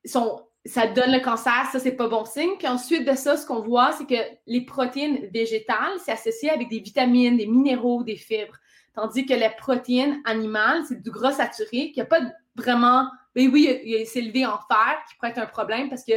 ça 0.04 0.86
donne 0.88 1.12
le 1.12 1.20
cancer, 1.20 1.68
ça, 1.70 1.78
c'est 1.78 1.92
pas 1.92 2.08
bon 2.08 2.24
signe. 2.24 2.56
Puis 2.58 2.66
ensuite 2.66 3.08
de 3.08 3.14
ça, 3.14 3.36
ce 3.36 3.46
qu'on 3.46 3.60
voit, 3.60 3.92
c'est 3.92 4.06
que 4.06 4.20
les 4.46 4.62
protéines 4.62 5.28
végétales, 5.32 5.98
c'est 6.04 6.12
associé 6.12 6.50
avec 6.50 6.68
des 6.68 6.80
vitamines, 6.80 7.36
des 7.36 7.46
minéraux, 7.46 8.02
des 8.02 8.16
fibres. 8.16 8.58
Tandis 8.94 9.24
que 9.26 9.34
les 9.34 9.50
protéines 9.58 10.20
animales, 10.24 10.82
c'est 10.88 11.00
du 11.00 11.10
gras 11.10 11.32
saturé, 11.32 11.92
qui 11.92 11.98
n'a 11.98 12.04
pas 12.04 12.20
vraiment. 12.56 13.08
Mais 13.36 13.46
ben 13.46 13.52
oui, 13.52 14.04
c'est 14.06 14.18
élevé 14.18 14.44
en 14.44 14.58
fer, 14.58 14.98
qui 15.08 15.14
pourrait 15.16 15.30
être 15.30 15.38
un 15.38 15.46
problème 15.46 15.88
parce 15.88 16.04
que 16.04 16.14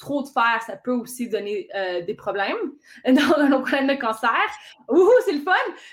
trop 0.00 0.22
de 0.22 0.28
fer, 0.28 0.60
ça 0.66 0.76
peut 0.76 0.92
aussi 0.92 1.28
donner 1.28 1.68
euh, 1.76 2.00
des 2.02 2.14
problèmes 2.14 2.56
dans 3.06 3.48
nos 3.48 3.60
problèmes 3.60 3.86
de 3.86 3.94
cancer. 3.94 4.30
Ouh, 4.88 5.08
c'est 5.24 5.32
le 5.32 5.40
fun! 5.40 5.52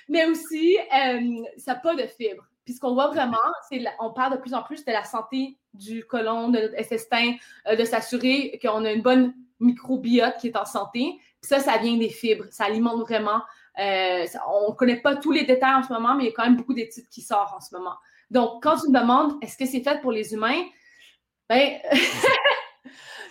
Mais 0.10 0.26
aussi, 0.26 0.78
euh, 0.78 1.44
ça 1.58 1.74
n'a 1.74 1.80
pas 1.80 1.94
de 1.94 2.08
fibres. 2.08 2.48
Puis 2.66 2.74
ce 2.74 2.80
qu'on 2.80 2.94
voit 2.94 3.08
vraiment, 3.08 3.38
c'est 3.70 3.82
on 4.00 4.12
parle 4.12 4.34
de 4.34 4.42
plus 4.42 4.54
en 4.54 4.64
plus 4.64 4.84
de 4.84 4.92
la 4.92 5.04
santé 5.04 5.58
du 5.74 6.04
côlon, 6.06 6.50
de 6.50 6.60
notre 6.60 6.78
intestin, 6.78 7.36
euh, 7.68 7.76
de 7.76 7.86
s'assurer 7.86 8.60
qu'on 8.62 8.84
a 8.84 8.92
une 8.92 9.02
bonne 9.02 9.34
microbiote 9.60 10.38
qui 10.40 10.48
est 10.48 10.58
en 10.58 10.66
santé. 10.66 11.20
Ça, 11.42 11.60
ça 11.60 11.78
vient 11.78 11.98
des 11.98 12.10
fibres. 12.10 12.46
Ça 12.50 12.66
alimente 12.66 13.00
vraiment 13.02 13.42
euh, 13.80 14.26
on 14.48 14.72
ne 14.72 14.76
connaît 14.76 15.02
pas 15.02 15.16
tous 15.16 15.32
les 15.32 15.44
détails 15.44 15.76
en 15.76 15.84
ce 15.84 15.94
moment, 15.94 16.16
mais 16.16 16.24
il 16.24 16.28
y 16.28 16.30
a 16.30 16.34
quand 16.34 16.46
même 16.46 16.56
beaucoup 16.56 16.74
d'études 16.74 17.08
qui 17.10 17.22
sortent 17.22 17.54
en 17.54 17.62
ce 17.62 17.76
moment. 17.76 17.96
Donc, 18.30 18.64
quand 18.64 18.78
tu 18.78 18.90
me 18.90 19.00
demandes 19.00 19.38
est-ce 19.42 19.58
que 19.58 19.66
c'est 19.66 19.82
fait 19.82 20.02
pour 20.02 20.12
les 20.12 20.34
humains, 20.34 20.64
ben. 21.50 21.80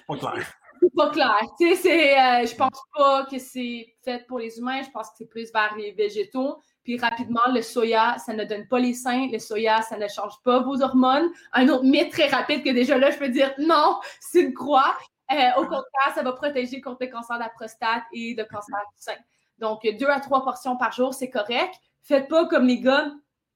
pas 0.09 0.17
clair. 0.17 0.53
pas 0.97 1.11
clair. 1.11 1.41
Tu 1.59 1.75
sais, 1.77 2.19
euh, 2.19 2.47
je 2.47 2.55
pense 2.55 2.81
pas 2.97 3.27
que 3.27 3.39
c'est 3.39 3.95
fait 4.05 4.27
pour 4.27 4.39
les 4.39 4.59
humains. 4.59 4.83
Je 4.83 4.91
pense 4.91 5.09
que 5.11 5.15
c'est 5.19 5.29
plus 5.29 5.53
vers 5.53 5.75
les 5.77 5.93
végétaux. 5.93 6.59
Puis 6.83 6.99
rapidement, 6.99 7.41
le 7.53 7.63
soya, 7.63 8.17
ça 8.19 8.33
ne 8.33 8.45
donne 8.45 8.69
pas 8.69 8.79
les 8.79 8.95
seins. 8.95 9.29
Le 9.31 9.39
soya, 9.39 9.83
ça 9.83 9.99
ne 9.99 10.07
change 10.07 10.35
pas 10.45 10.61
vos 10.61 10.81
hormones. 10.83 11.29
Un 11.53 11.69
autre 11.69 11.85
mythe 11.85 12.13
très 12.13 12.29
rapide 12.29 12.63
que 12.63 12.71
déjà 12.71 12.97
là, 12.97 13.11
je 13.11 13.19
peux 13.19 13.29
dire 13.29 13.53
non, 13.59 13.99
c'est 14.21 14.43
une 14.43 14.55
croix. 14.55 14.97
Euh, 15.33 15.51
au 15.59 15.63
contraire, 15.63 16.15
ça 16.15 16.23
va 16.23 16.33
protéger 16.33 16.81
contre 16.81 16.99
le 17.01 17.09
cancer 17.09 17.37
de 17.37 17.43
la 17.43 17.49
prostate 17.49 18.05
et 18.13 18.35
le 18.37 18.45
cancer 18.45 18.79
du 18.95 19.03
sein. 19.03 19.17
Donc, 19.59 19.87
deux 19.99 20.09
à 20.09 20.21
trois 20.21 20.45
portions 20.45 20.77
par 20.77 20.93
jour, 20.93 21.15
c'est 21.15 21.31
correct. 21.31 21.75
Faites 22.03 22.29
pas 22.29 22.47
comme 22.47 22.67
les 22.67 22.81
gars 22.81 23.11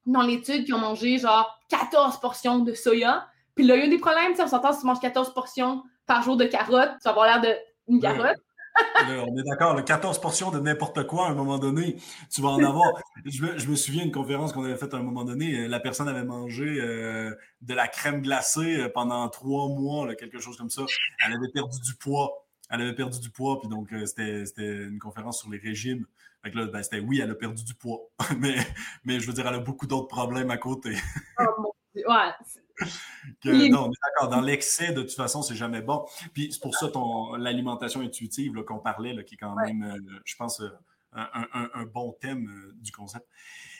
dans 0.05 0.21
l'étude 0.21 0.65
qui 0.65 0.73
ont 0.73 0.79
mangé 0.79 1.17
genre 1.17 1.59
14 1.69 2.19
portions 2.19 2.59
de 2.59 2.73
soya. 2.73 3.27
Puis 3.55 3.65
là, 3.65 3.75
il 3.75 3.83
y 3.83 3.87
a 3.87 3.89
des 3.89 3.99
problèmes. 3.99 4.33
On 4.39 4.47
s'entend 4.47 4.73
si 4.73 4.81
tu 4.81 4.85
manges 4.85 4.99
14 4.99 5.33
portions 5.33 5.83
par 6.05 6.23
jour 6.23 6.37
de 6.37 6.45
carottes, 6.45 6.91
ça 6.99 7.11
va 7.13 7.21
avoir 7.23 7.41
l'air 7.41 7.55
d'une 7.87 8.01
carotte. 8.01 8.37
on 9.07 9.37
est 9.37 9.43
d'accord, 9.43 9.83
14 9.83 10.19
portions 10.19 10.51
de 10.51 10.59
n'importe 10.59 11.05
quoi 11.05 11.27
à 11.27 11.31
un 11.31 11.33
moment 11.33 11.59
donné, 11.59 11.97
tu 12.29 12.41
vas 12.41 12.49
en 12.49 12.63
avoir. 12.63 12.91
Je 13.25 13.43
me, 13.43 13.57
je 13.57 13.67
me 13.67 13.75
souviens 13.75 14.03
d'une 14.03 14.11
conférence 14.11 14.53
qu'on 14.53 14.63
avait 14.63 14.77
faite 14.77 14.93
à 14.93 14.97
un 14.97 15.03
moment 15.03 15.23
donné, 15.23 15.53
euh, 15.55 15.67
la 15.67 15.79
personne 15.79 16.07
avait 16.07 16.23
mangé 16.23 16.65
euh, 16.65 17.35
de 17.61 17.73
la 17.73 17.87
crème 17.87 18.21
glacée 18.21 18.79
euh, 18.79 18.89
pendant 18.89 19.27
trois 19.29 19.67
mois, 19.67 20.13
quelque 20.15 20.39
chose 20.39 20.57
comme 20.57 20.69
ça. 20.69 20.83
Elle 21.25 21.33
avait 21.33 21.51
perdu 21.53 21.79
du 21.81 21.95
poids 21.95 22.40
elle 22.71 22.81
avait 22.81 22.95
perdu 22.95 23.19
du 23.19 23.29
poids, 23.29 23.59
puis 23.59 23.67
donc 23.67 23.91
euh, 23.91 24.05
c'était 24.05 24.83
une 24.83 24.97
conférence 24.97 25.39
sur 25.39 25.49
les 25.49 25.57
régimes. 25.57 26.05
Fait 26.43 26.51
là, 26.51 26.65
ben, 26.65 26.81
c'était 26.81 26.99
oui, 26.99 27.19
elle 27.21 27.29
a 27.29 27.35
perdu 27.35 27.63
du 27.63 27.75
poids, 27.75 27.99
mais, 28.39 28.55
mais 29.03 29.19
je 29.19 29.27
veux 29.27 29.33
dire, 29.33 29.45
elle 29.45 29.55
a 29.55 29.59
beaucoup 29.59 29.87
d'autres 29.87 30.07
problèmes 30.07 30.49
à 30.49 30.57
côté. 30.57 30.95
oh, 31.39 31.73
ouais. 31.95 33.69
non, 33.69 33.85
on 33.85 33.91
est 33.91 33.99
d'accord. 34.05 34.29
Dans 34.29 34.41
l'excès, 34.41 34.93
de 34.93 35.01
toute 35.01 35.13
façon, 35.13 35.41
c'est 35.41 35.55
jamais 35.55 35.81
bon. 35.81 36.05
Puis 36.33 36.53
c'est 36.53 36.61
pour 36.61 36.73
ça 36.75 36.87
ton 36.87 37.35
l'alimentation 37.35 37.99
intuitive 37.99 38.63
qu'on 38.63 38.79
parlait, 38.79 39.13
là, 39.13 39.23
qui 39.23 39.35
est 39.35 39.37
quand 39.37 39.55
même, 39.55 39.83
euh, 39.83 40.19
je 40.23 40.35
pense, 40.37 40.61
euh, 40.61 40.69
un, 41.11 41.47
un, 41.53 41.69
un, 41.73 41.83
bon 41.83 42.15
thème 42.21 42.49
du 42.75 42.93
concept. 42.93 43.27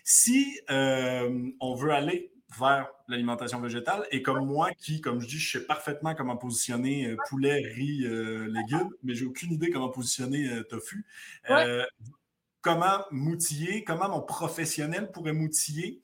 Si 0.03 0.59
on 0.69 1.75
veut 1.75 1.91
aller 1.91 2.33
vers 2.57 2.89
l'alimentation 3.07 3.59
végétale. 3.59 4.05
Et 4.11 4.21
comme 4.21 4.45
moi, 4.45 4.71
qui, 4.77 5.01
comme 5.01 5.19
je 5.19 5.27
dis, 5.27 5.39
je 5.39 5.59
sais 5.59 5.65
parfaitement 5.65 6.15
comment 6.15 6.37
positionner 6.37 7.07
euh, 7.07 7.17
poulet, 7.29 7.61
riz, 7.75 8.05
euh, 8.05 8.47
légumes, 8.47 8.89
mais 9.03 9.15
j'ai 9.15 9.25
aucune 9.25 9.53
idée 9.53 9.69
comment 9.69 9.89
positionner 9.89 10.49
euh, 10.49 10.63
tofu. 10.63 11.05
comment 12.61 12.99
m'outiller, 13.11 13.83
comment 13.83 14.09
mon 14.09 14.21
professionnel 14.21 15.11
pourrait 15.11 15.33
m'outiller. 15.33 16.01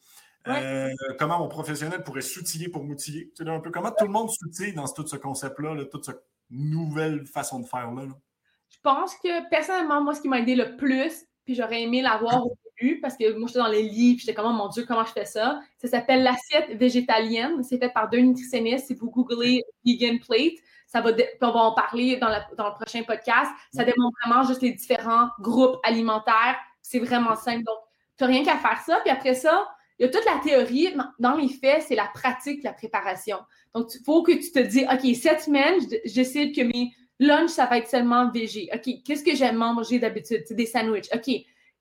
comment 1.20 1.40
mon 1.40 1.48
professionnel 1.48 2.04
pourrait 2.04 2.22
s'outiller 2.22 2.70
pour 2.70 2.84
m'outiller. 2.84 3.32
un 3.40 3.60
peu 3.60 3.72
comment 3.72 3.92
tout 3.92 4.06
le 4.06 4.12
monde 4.12 4.30
s'outille 4.30 4.74
dans 4.74 4.88
tout 4.88 5.06
ce 5.06 5.18
concept-là, 5.18 5.86
toute 5.86 6.06
cette 6.06 6.24
nouvelle 6.50 7.26
façon 7.26 7.60
de 7.60 7.66
faire-là. 7.66 8.08
Je 8.70 8.78
pense 8.82 9.16
que 9.16 9.50
personnellement, 9.50 10.02
moi, 10.02 10.14
ce 10.14 10.22
qui 10.22 10.30
m'a 10.30 10.40
aidé 10.40 10.56
le 10.56 10.76
plus, 10.78 11.26
puis 11.46 11.56
j'aurais 11.56 11.82
aimé 11.82 12.02
l'avoir 12.02 12.46
au 12.46 12.58
parce 13.02 13.18
que 13.18 13.38
moi, 13.38 13.48
j'étais 13.48 13.60
dans 13.60 13.68
les 13.68 13.84
livres, 13.84 14.20
j'étais 14.20 14.34
comme, 14.34 14.46
oh 14.48 14.54
mon 14.54 14.68
Dieu, 14.68 14.86
comment 14.88 15.06
je 15.06 15.12
fais 15.12 15.26
ça? 15.26 15.60
Ça 15.78 15.88
s'appelle 15.88 16.24
l'assiette 16.24 16.78
végétalienne. 16.78 17.64
C'est 17.64 17.78
fait 17.78 17.90
par 17.90 18.10
deux 18.10 18.20
nutritionnistes. 18.20 18.88
Si 18.88 18.94
vous 18.94 19.10
googlez 19.10 19.64
Vegan 19.86 20.20
Plate, 20.20 20.54
ça 20.86 21.02
va, 21.02 21.12
on 21.42 21.52
va 21.52 21.60
en 21.60 21.74
parler 21.74 22.18
dans, 22.18 22.30
dans, 22.58 22.68
le 22.68 22.74
prochain 22.74 23.04
podcast. 23.04 23.52
Ça 23.74 23.84
démontre 23.84 24.18
vraiment 24.24 24.44
juste 24.44 24.62
les 24.62 24.72
différents 24.72 25.30
groupes 25.40 25.78
alimentaires. 25.84 26.58
C'est 26.82 27.00
vraiment 27.00 27.36
simple. 27.36 27.64
Donc, 27.64 27.78
tu 28.18 28.24
n'as 28.24 28.30
rien 28.30 28.44
qu'à 28.44 28.58
faire 28.58 28.80
ça. 28.86 29.00
Puis 29.02 29.10
après 29.10 29.36
ça, 29.36 29.68
il 30.00 30.06
y 30.06 30.10
a 30.10 30.12
toute 30.12 30.26
la 30.26 30.40
théorie. 30.40 30.94
Dans 31.20 31.36
les 31.36 31.50
faits, 31.50 31.84
c'est 31.88 31.96
la 31.96 32.10
pratique, 32.14 32.64
la 32.64 32.74
préparation. 32.74 33.40
Donc, 33.74 33.88
il 33.94 34.04
faut 34.04 34.24
que 34.24 34.32
tu 34.32 34.52
te 34.52 34.60
dises, 34.60 34.88
OK, 34.92 35.16
cette 35.16 35.42
semaine, 35.42 35.76
je 36.06 36.14
décide 36.14 36.56
que 36.56 36.62
mes 36.62 36.94
lunchs, 37.20 37.50
ça 37.50 37.66
va 37.66 37.80
être 37.80 37.90
seulement 37.90 38.32
végé. 38.32 38.70
OK, 38.74 39.04
qu'est-ce 39.04 39.24
que 39.24 39.36
j'aime 39.36 39.56
manger 39.56 40.00
d'habitude? 40.00 40.44
C'est 40.46 40.56
des 40.56 40.66
sandwichs. 40.66 41.10
OK, 41.14 41.30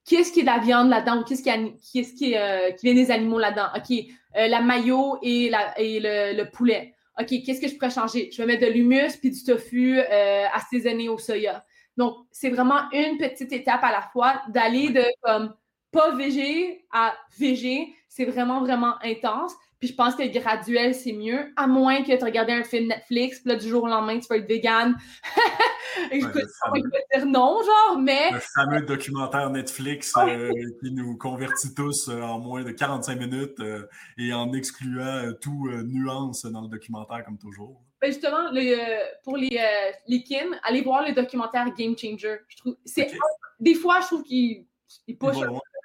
qu'est-ce 0.07 0.33
qui 0.33 0.41
est 0.41 0.43
de 0.43 0.47
la 0.47 0.59
viande 0.59 0.89
là-dedans 0.89 1.21
ou 1.21 1.25
qu'est-ce 1.25 1.43
qui, 1.43 2.15
qui, 2.15 2.37
euh, 2.37 2.71
qui, 2.73 2.87
vient 2.87 2.95
des 2.95 3.11
animaux 3.11 3.39
là-dedans? 3.39 3.69
OK, 3.77 3.91
euh, 4.37 4.47
la 4.47 4.61
maillot 4.61 5.19
et, 5.23 5.51
la, 5.51 5.79
et 5.79 6.01
le, 6.01 6.45
poulet. 6.51 6.95
OK, 7.21 7.27
qu'est-ce 7.45 7.61
que 7.61 7.69
je 7.69 7.75
pourrais 7.75 7.91
changer? 7.91 8.31
Je 8.33 8.39
vais 8.39 8.47
mettre 8.47 8.67
de 8.67 8.73
l'humus 8.73 9.17
puis 9.21 9.31
du 9.31 9.43
tofu 9.43 9.99
euh, 9.99 10.45
assaisonné 10.53 11.09
au 11.09 11.19
soya. 11.19 11.65
Donc, 11.97 12.15
c'est 12.31 12.51
vraiment 12.51 12.91
une 12.93 13.17
petite 13.19 13.53
étape 13.53 13.83
à 13.83 13.91
la 13.91 14.03
fois 14.03 14.43
d'aller 14.49 14.91
de 14.91 15.05
comme 15.23 15.55
pas 15.91 16.15
végé 16.15 16.85
à 16.93 17.15
végé. 17.39 17.95
C'est 18.17 18.25
vraiment, 18.25 18.61
vraiment 18.61 18.95
intense. 19.03 19.53
Puis 19.79 19.91
je 19.91 19.95
pense 19.95 20.15
que 20.15 20.27
graduel, 20.27 20.95
c'est 20.95 21.13
mieux, 21.13 21.53
à 21.55 21.67
moins 21.67 22.03
que 22.03 22.17
tu 22.17 22.25
regardes 22.25 22.49
un 22.49 22.65
film 22.65 22.89
Netflix, 22.89 23.41
puis 23.41 23.51
là, 23.51 23.57
du 23.57 23.69
jour 23.69 23.85
au 23.85 23.89
lendemain, 23.89 24.19
tu 24.19 24.27
vas 24.29 24.39
être 24.39 24.49
vegan. 24.49 24.97
Ouais, 26.11 26.21
je 26.21 27.19
dire 27.19 27.27
non, 27.27 27.63
genre, 27.63 27.99
mais. 27.99 28.31
Le 28.31 28.41
fameux 28.55 28.83
documentaire 28.83 29.49
Netflix 29.49 30.13
euh, 30.19 30.53
qui 30.83 30.91
nous 30.93 31.17
convertit 31.17 31.75
tous 31.75 32.09
euh, 32.09 32.21
en 32.21 32.39
moins 32.39 32.63
de 32.63 32.71
45 32.71 33.19
minutes 33.19 33.59
euh, 33.61 33.87
et 34.19 34.33
en 34.35 34.53
excluant 34.53 35.33
tout 35.41 35.71
nuance 35.85 36.45
dans 36.45 36.61
le 36.61 36.69
documentaire, 36.69 37.25
comme 37.25 37.39
toujours. 37.39 37.81
Ben 38.03 38.13
justement, 38.13 38.51
pour 39.25 39.39
les, 39.39 39.59
les 40.07 40.23
Kim, 40.23 40.55
allez 40.65 40.83
voir 40.83 41.03
le 41.07 41.15
documentaire 41.15 41.65
Game 41.75 41.97
Changer. 41.97 42.41
Je 42.49 42.57
trouve, 42.59 42.77
c'est, 42.85 43.11
Des 43.59 43.75
fois, 43.75 44.01
je 44.03 44.07
trouve 44.07 44.23
qu'il 44.23 44.67
il 45.07 45.17
push 45.17 45.37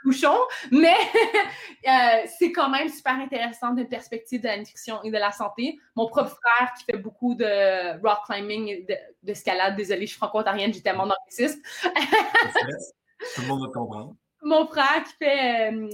bouchon, 0.03 0.37
mais 0.71 0.95
euh, 1.87 2.27
c'est 2.37 2.51
quand 2.51 2.69
même 2.69 2.89
super 2.89 3.13
intéressant 3.13 3.73
d'une 3.73 3.87
perspective 3.87 4.41
de 4.41 4.47
la 4.47 4.57
nutrition 4.57 5.01
et 5.03 5.11
de 5.11 5.17
la 5.17 5.31
santé. 5.31 5.79
Mon 5.95 6.07
propre 6.07 6.37
frère 6.41 6.73
qui 6.77 6.85
fait 6.85 6.97
beaucoup 6.97 7.35
de 7.35 8.01
rock 8.01 8.19
climbing 8.25 8.67
et 8.67 8.87
d'escalade, 9.23 9.75
désolé, 9.75 10.01
je 10.01 10.11
suis 10.11 10.17
franco-ontarienne, 10.17 10.73
j'ai 10.73 10.81
tellement 10.81 11.07
d'anglicisme. 11.07 11.61
Tout 13.35 13.41
le 13.41 13.47
monde 13.47 13.61
va 13.61 13.71
comprendre. 13.73 14.15
Mon 14.43 14.65
frère 14.65 15.03
qui 15.03 15.13
fait, 15.19 15.71
euh, 15.71 15.87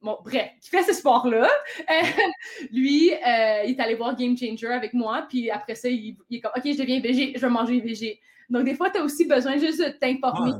bon, 0.00 0.18
bref, 0.24 0.50
qui 0.60 0.70
fait 0.70 0.84
ce 0.84 0.92
sport-là, 0.92 1.48
lui, 2.72 3.12
euh, 3.12 3.64
il 3.64 3.70
est 3.76 3.80
allé 3.80 3.96
voir 3.96 4.14
Game 4.14 4.36
Changer 4.38 4.68
avec 4.68 4.94
moi, 4.94 5.26
puis 5.28 5.50
après 5.50 5.74
ça, 5.74 5.88
il, 5.88 6.16
est 6.30 6.40
comme, 6.40 6.52
OK, 6.56 6.62
je 6.64 6.78
deviens 6.78 7.00
végé, 7.00 7.32
je 7.34 7.40
vais 7.40 7.48
manger 7.48 7.80
végé. 7.80 8.20
Donc, 8.48 8.64
des 8.64 8.74
fois, 8.74 8.90
tu 8.90 8.98
as 8.98 9.02
aussi 9.02 9.26
besoin 9.26 9.56
juste 9.56 9.80
de 9.80 9.88
t'informer. 9.88 10.52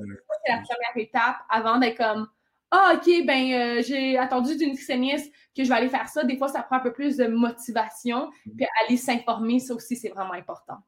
c'est 0.44 0.52
la 0.52 0.62
première 0.62 0.96
étape 0.96 1.36
avant 1.48 1.78
d'être 1.78 1.96
comme, 1.96 2.26
ah, 2.74 2.94
OK, 2.96 3.26
ben, 3.26 3.52
euh, 3.52 3.82
j'ai 3.86 4.16
attendu 4.16 4.56
d'une 4.56 4.70
nutritionniste 4.70 5.30
que 5.54 5.62
je 5.62 5.68
vais 5.68 5.74
aller 5.74 5.90
faire 5.90 6.08
ça. 6.08 6.24
Des 6.24 6.38
fois, 6.38 6.48
ça 6.48 6.62
prend 6.62 6.76
un 6.76 6.80
peu 6.80 6.94
plus 6.94 7.18
de 7.18 7.26
motivation. 7.26 8.30
Mm-hmm. 8.30 8.56
Puis 8.56 8.66
aller 8.86 8.96
s'informer, 8.96 9.60
ça 9.60 9.74
aussi, 9.74 9.94
c'est 9.94 10.08
vraiment 10.08 10.32
important. 10.32 10.78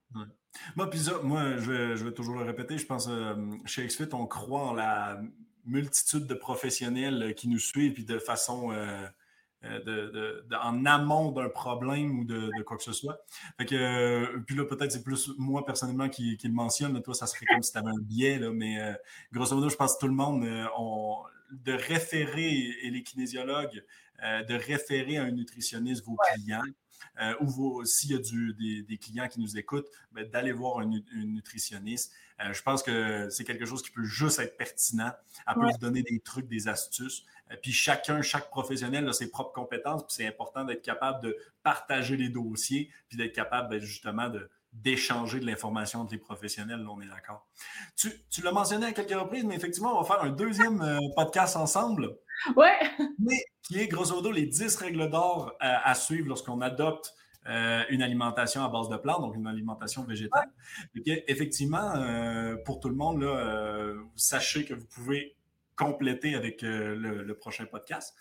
Moi, 0.76 0.88
puis 0.88 1.00
moi, 1.22 1.58
je 1.58 1.70
vais, 1.70 1.96
je 1.96 2.04
vais, 2.06 2.12
toujours 2.12 2.36
le 2.36 2.44
répéter. 2.44 2.78
Je 2.78 2.86
pense 2.86 3.06
euh, 3.10 3.34
chez 3.66 3.86
XFIT, 3.86 4.14
on 4.14 4.26
croit 4.26 4.62
en 4.62 4.72
la 4.72 5.20
multitude 5.66 6.26
de 6.26 6.32
professionnels 6.32 7.34
qui 7.34 7.48
nous 7.48 7.58
suivent, 7.58 7.92
puis 7.92 8.06
de 8.06 8.18
façon. 8.18 8.72
Euh, 8.72 9.06
de, 9.62 10.44
en 10.62 10.84
amont 10.84 11.32
d'un 11.32 11.48
problème 11.48 12.18
ou 12.18 12.24
de, 12.26 12.50
quoi 12.64 12.76
que 12.76 12.82
ce 12.82 12.92
soit. 12.92 13.16
Fait 13.56 13.64
que, 13.64 14.38
puis 14.40 14.54
là, 14.56 14.66
peut-être 14.66 14.92
c'est 14.92 15.02
plus 15.02 15.30
moi 15.38 15.64
personnellement 15.64 16.10
qui, 16.10 16.38
le 16.42 16.52
mentionne. 16.52 17.00
toi, 17.00 17.14
ça 17.14 17.26
serait 17.26 17.46
comme 17.46 17.62
si 17.62 17.72
tu 17.72 17.78
avais 17.78 17.88
un 17.88 17.98
biais, 17.98 18.38
là, 18.38 18.50
mais 18.50 18.94
grosso 19.32 19.54
modo, 19.54 19.70
je 19.70 19.76
pense 19.76 19.94
que 19.94 20.00
tout 20.00 20.06
le 20.06 20.12
monde, 20.12 20.46
on, 20.76 21.16
de 21.64 21.72
référer, 21.72 22.74
et 22.82 22.90
les 22.90 23.02
kinésiologues, 23.02 23.84
euh, 24.22 24.42
de 24.44 24.54
référer 24.54 25.18
à 25.18 25.24
un 25.24 25.30
nutritionniste 25.30 26.04
vos 26.04 26.16
clients. 26.16 26.62
Euh, 27.20 27.34
ou 27.40 27.84
s'il 27.84 28.12
y 28.12 28.14
a 28.14 28.18
du, 28.18 28.54
des, 28.84 28.98
clients 28.98 29.28
qui 29.28 29.38
nous 29.40 29.56
écoutent, 29.56 29.88
ben, 30.12 30.28
d'aller 30.28 30.52
voir 30.52 30.78
un, 30.78 30.90
nutritionniste. 31.14 32.12
Euh, 32.40 32.52
je 32.52 32.62
pense 32.62 32.82
que 32.82 33.28
c'est 33.30 33.44
quelque 33.44 33.66
chose 33.66 33.82
qui 33.82 33.90
peut 33.90 34.04
juste 34.04 34.38
être 34.38 34.56
pertinent. 34.56 35.12
Elle 35.46 35.54
peut 35.54 35.70
vous 35.70 35.78
donner 35.78 36.02
des 36.02 36.18
trucs, 36.20 36.48
des 36.48 36.66
astuces. 36.66 37.24
puis 37.62 37.72
chacun, 37.72 38.22
chaque 38.22 38.50
professionnel 38.50 39.06
a 39.08 39.12
ses 39.12 39.30
propres 39.30 39.52
compétences. 39.52 40.02
Puis 40.04 40.14
c'est 40.16 40.26
important 40.26 40.64
d'être 40.64 40.82
capable 40.82 41.22
de 41.22 41.36
partager 41.62 42.16
les 42.16 42.30
dossiers, 42.30 42.90
puis 43.08 43.16
d'être 43.16 43.34
capable 43.34 43.68
ben, 43.68 43.80
justement 43.80 44.28
de, 44.28 44.48
d'échanger 44.74 45.40
de 45.40 45.46
l'information 45.46 46.00
entre 46.00 46.12
les 46.12 46.18
professionnels, 46.18 46.86
on 46.88 47.00
est 47.00 47.06
d'accord. 47.06 47.46
Tu, 47.96 48.42
l'as 48.42 48.52
mentionné 48.52 48.86
à 48.86 48.92
quelques 48.92 49.18
reprises, 49.18 49.44
mais 49.44 49.54
effectivement, 49.54 49.96
on 49.96 50.02
va 50.02 50.06
faire 50.06 50.22
un 50.24 50.30
deuxième 50.30 50.82
euh, 50.82 50.98
podcast 51.16 51.56
ensemble. 51.56 52.16
Ouais. 52.56 52.76
Mais 53.18 53.42
qui 53.62 53.80
est 53.80 53.86
grosso 53.86 54.14
modo 54.14 54.30
les 54.32 54.46
10 54.46 54.76
règles 54.76 55.08
d'or 55.08 55.52
euh, 55.62 55.74
à 55.82 55.94
suivre 55.94 56.28
lorsqu'on 56.28 56.60
adopte 56.60 57.14
euh, 57.46 57.84
une 57.90 58.02
alimentation 58.02 58.64
à 58.64 58.68
base 58.68 58.88
de 58.88 58.96
plantes, 58.96 59.20
donc 59.20 59.36
une 59.36 59.46
alimentation 59.46 60.04
végétale. 60.04 60.50
effectivement, 61.06 61.92
pour 62.64 62.80
tout 62.80 62.88
le 62.88 62.96
monde, 62.96 63.22
là, 63.22 63.94
sachez 64.16 64.64
que 64.64 64.74
vous 64.74 64.86
pouvez 64.86 65.36
compléter 65.76 66.34
avec 66.34 66.62
euh, 66.62 66.94
le, 66.94 67.34
prochain 67.34 67.66
podcast. 67.66 68.14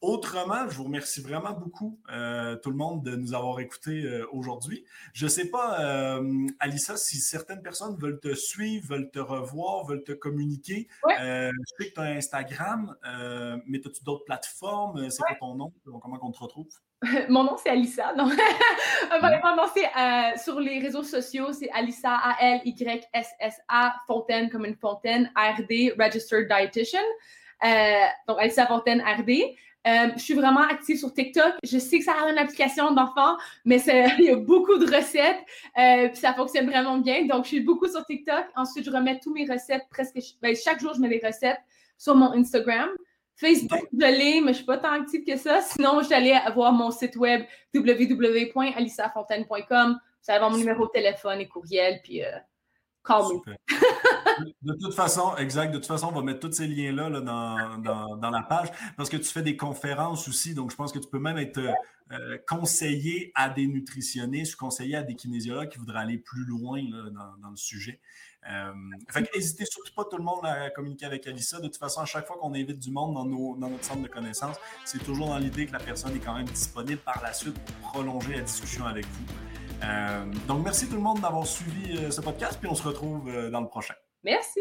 Autrement, 0.00 0.68
je 0.68 0.76
vous 0.76 0.84
remercie 0.84 1.20
vraiment 1.20 1.52
beaucoup, 1.52 2.00
euh, 2.10 2.56
tout 2.56 2.70
le 2.70 2.76
monde, 2.76 3.04
de 3.04 3.16
nous 3.16 3.34
avoir 3.34 3.60
écoutés 3.60 4.04
euh, 4.04 4.26
aujourd'hui. 4.32 4.84
Je 5.12 5.26
ne 5.26 5.30
sais 5.30 5.50
pas, 5.50 6.20
Alissa, 6.60 6.96
si 6.96 7.18
certaines 7.18 7.62
personnes 7.62 7.96
veulent 7.96 8.20
te 8.20 8.34
suivre, 8.34 8.88
veulent 8.88 9.10
te 9.10 9.18
revoir, 9.18 9.84
veulent 9.86 10.04
te 10.04 10.12
communiquer. 10.12 10.88
je 11.08 11.50
sais 11.78 11.90
que 11.90 11.94
tu 11.94 12.00
as 12.00 12.04
Instagram, 12.04 12.96
mais 13.66 13.78
as-tu 13.84 14.04
d'autres 14.04 14.24
plateformes? 14.24 15.10
C'est 15.10 15.22
quoi 15.22 15.36
ton 15.38 15.54
nom? 15.54 15.72
Comment 15.84 16.18
on 16.22 16.30
te 16.30 16.38
retrouve? 16.38 16.68
Mon 17.28 17.44
nom, 17.44 17.56
c'est 17.56 17.70
Alissa. 17.70 18.12
Non. 18.16 18.26
Vraiment, 19.20 19.56
non, 19.56 19.64
c'est 19.74 19.86
euh, 19.86 20.36
sur 20.42 20.60
les 20.60 20.78
réseaux 20.78 21.02
sociaux, 21.02 21.52
c'est 21.52 21.70
Alissa, 21.70 22.16
A-L-Y-S-S-A, 22.16 23.94
Fontaine 24.06 24.50
comme 24.50 24.64
une 24.64 24.76
fontaine, 24.76 25.30
R-D, 25.36 25.94
Registered 25.98 26.48
Dietitian. 26.48 27.00
Euh, 27.64 27.94
donc, 28.28 28.38
Alissa 28.40 28.66
Fontaine, 28.66 29.00
RD. 29.00 29.30
Euh, 29.84 30.12
je 30.14 30.22
suis 30.22 30.34
vraiment 30.34 30.60
active 30.60 30.96
sur 30.96 31.12
TikTok. 31.12 31.54
Je 31.64 31.78
sais 31.78 31.98
que 31.98 32.04
ça 32.04 32.12
a 32.12 32.30
une 32.30 32.38
application 32.38 32.92
d'enfant, 32.92 33.36
mais 33.64 33.78
il 34.18 34.24
y 34.24 34.30
a 34.30 34.36
beaucoup 34.36 34.78
de 34.78 34.86
recettes, 34.86 35.42
puis 36.12 36.20
ça 36.20 36.34
fonctionne 36.34 36.66
vraiment 36.66 36.98
bien. 36.98 37.26
Donc, 37.26 37.44
je 37.44 37.48
suis 37.48 37.60
beaucoup 37.60 37.88
sur 37.88 38.04
TikTok. 38.06 38.44
Ensuite, 38.54 38.84
je 38.84 38.90
remets 38.90 39.18
tous 39.18 39.32
mes 39.32 39.44
recettes 39.50 39.82
presque 39.90 40.18
ben, 40.40 40.54
chaque 40.54 40.80
jour. 40.80 40.94
Je 40.94 41.00
mets 41.00 41.08
des 41.08 41.24
recettes 41.24 41.60
sur 41.98 42.14
mon 42.14 42.32
Instagram. 42.32 42.90
Facebook, 43.36 43.86
je 43.92 43.98
l'ai, 43.98 44.40
mais 44.40 44.40
je 44.40 44.48
ne 44.48 44.54
suis 44.54 44.64
pas 44.64 44.78
tant 44.78 44.92
active 44.92 45.22
que 45.24 45.36
ça. 45.36 45.60
Sinon, 45.60 46.00
je 46.00 46.06
suis 46.06 46.14
allée 46.14 46.36
voir 46.54 46.72
mon 46.72 46.90
site 46.90 47.14
web 47.16 47.42
www.alissafontaine.com. 47.74 49.98
Vous 49.98 50.24
allez 50.28 50.36
avoir 50.36 50.50
mon 50.50 50.58
numéro 50.58 50.86
de 50.86 50.92
téléphone 50.92 51.40
et 51.40 51.48
courriel, 51.48 52.00
puis 52.02 52.22
euh, 52.22 52.30
call 53.04 53.24
me. 53.24 53.40
de 54.62 54.72
toute 54.80 54.94
façon, 54.94 55.36
exact. 55.36 55.72
De 55.72 55.78
toute 55.78 55.86
façon, 55.86 56.08
on 56.08 56.12
va 56.12 56.22
mettre 56.22 56.40
tous 56.40 56.52
ces 56.52 56.66
liens-là 56.66 57.20
dans, 57.20 58.30
la 58.30 58.42
page 58.42 58.68
parce 58.96 59.08
que 59.08 59.16
tu 59.16 59.24
fais 59.24 59.42
des 59.42 59.56
conférences 59.56 60.28
aussi. 60.28 60.54
Donc, 60.54 60.70
je 60.70 60.76
pense 60.76 60.92
que 60.92 60.98
tu 60.98 61.08
peux 61.08 61.18
même 61.18 61.38
être 61.38 61.60
euh, 62.12 62.38
conseiller 62.48 63.32
à 63.34 63.48
des 63.48 63.66
nutritionnistes, 63.66 64.56
conseiller 64.56 64.96
à 64.96 65.02
des 65.02 65.14
kinésiologues 65.14 65.70
qui 65.70 65.78
voudraient 65.78 66.00
aller 66.00 66.18
plus 66.18 66.44
loin 66.44 66.82
dans, 67.40 67.50
le 67.50 67.56
sujet. 67.56 68.00
Euh, 68.50 68.72
fait 69.08 69.28
n'hésitez 69.34 69.64
surtout 69.64 69.92
pas 69.94 70.04
tout 70.04 70.16
le 70.16 70.24
monde 70.24 70.44
à 70.44 70.70
communiquer 70.70 71.06
avec 71.06 71.26
Alissa. 71.26 71.58
De 71.58 71.68
toute 71.68 71.76
façon, 71.76 72.00
à 72.00 72.04
chaque 72.04 72.26
fois 72.26 72.36
qu'on 72.38 72.54
invite 72.54 72.78
du 72.78 72.90
monde 72.90 73.14
dans, 73.14 73.24
notre 73.24 73.84
centre 73.84 74.02
de 74.02 74.08
connaissances, 74.08 74.56
c'est 74.84 75.02
toujours 75.02 75.28
dans 75.28 75.38
l'idée 75.38 75.66
que 75.66 75.72
la 75.72 75.78
personne 75.78 76.16
est 76.16 76.20
quand 76.20 76.34
même 76.34 76.48
disponible 76.48 77.00
par 77.00 77.22
la 77.22 77.32
suite 77.32 77.58
pour 77.58 77.90
prolonger 77.90 78.34
la 78.34 78.42
discussion 78.42 78.86
avec 78.86 79.06
vous. 79.06 79.24
Euh, 79.84 80.24
donc, 80.46 80.64
merci 80.64 80.88
tout 80.88 80.96
le 80.96 81.02
monde 81.02 81.20
d'avoir 81.20 81.46
suivi 81.46 81.96
euh, 81.96 82.10
ce 82.10 82.20
podcast, 82.20 82.58
puis 82.60 82.68
on 82.68 82.74
se 82.74 82.82
retrouve 82.82 83.30
dans 83.50 83.60
le 83.60 83.68
prochain. 83.68 83.94
Merci. 84.24 84.60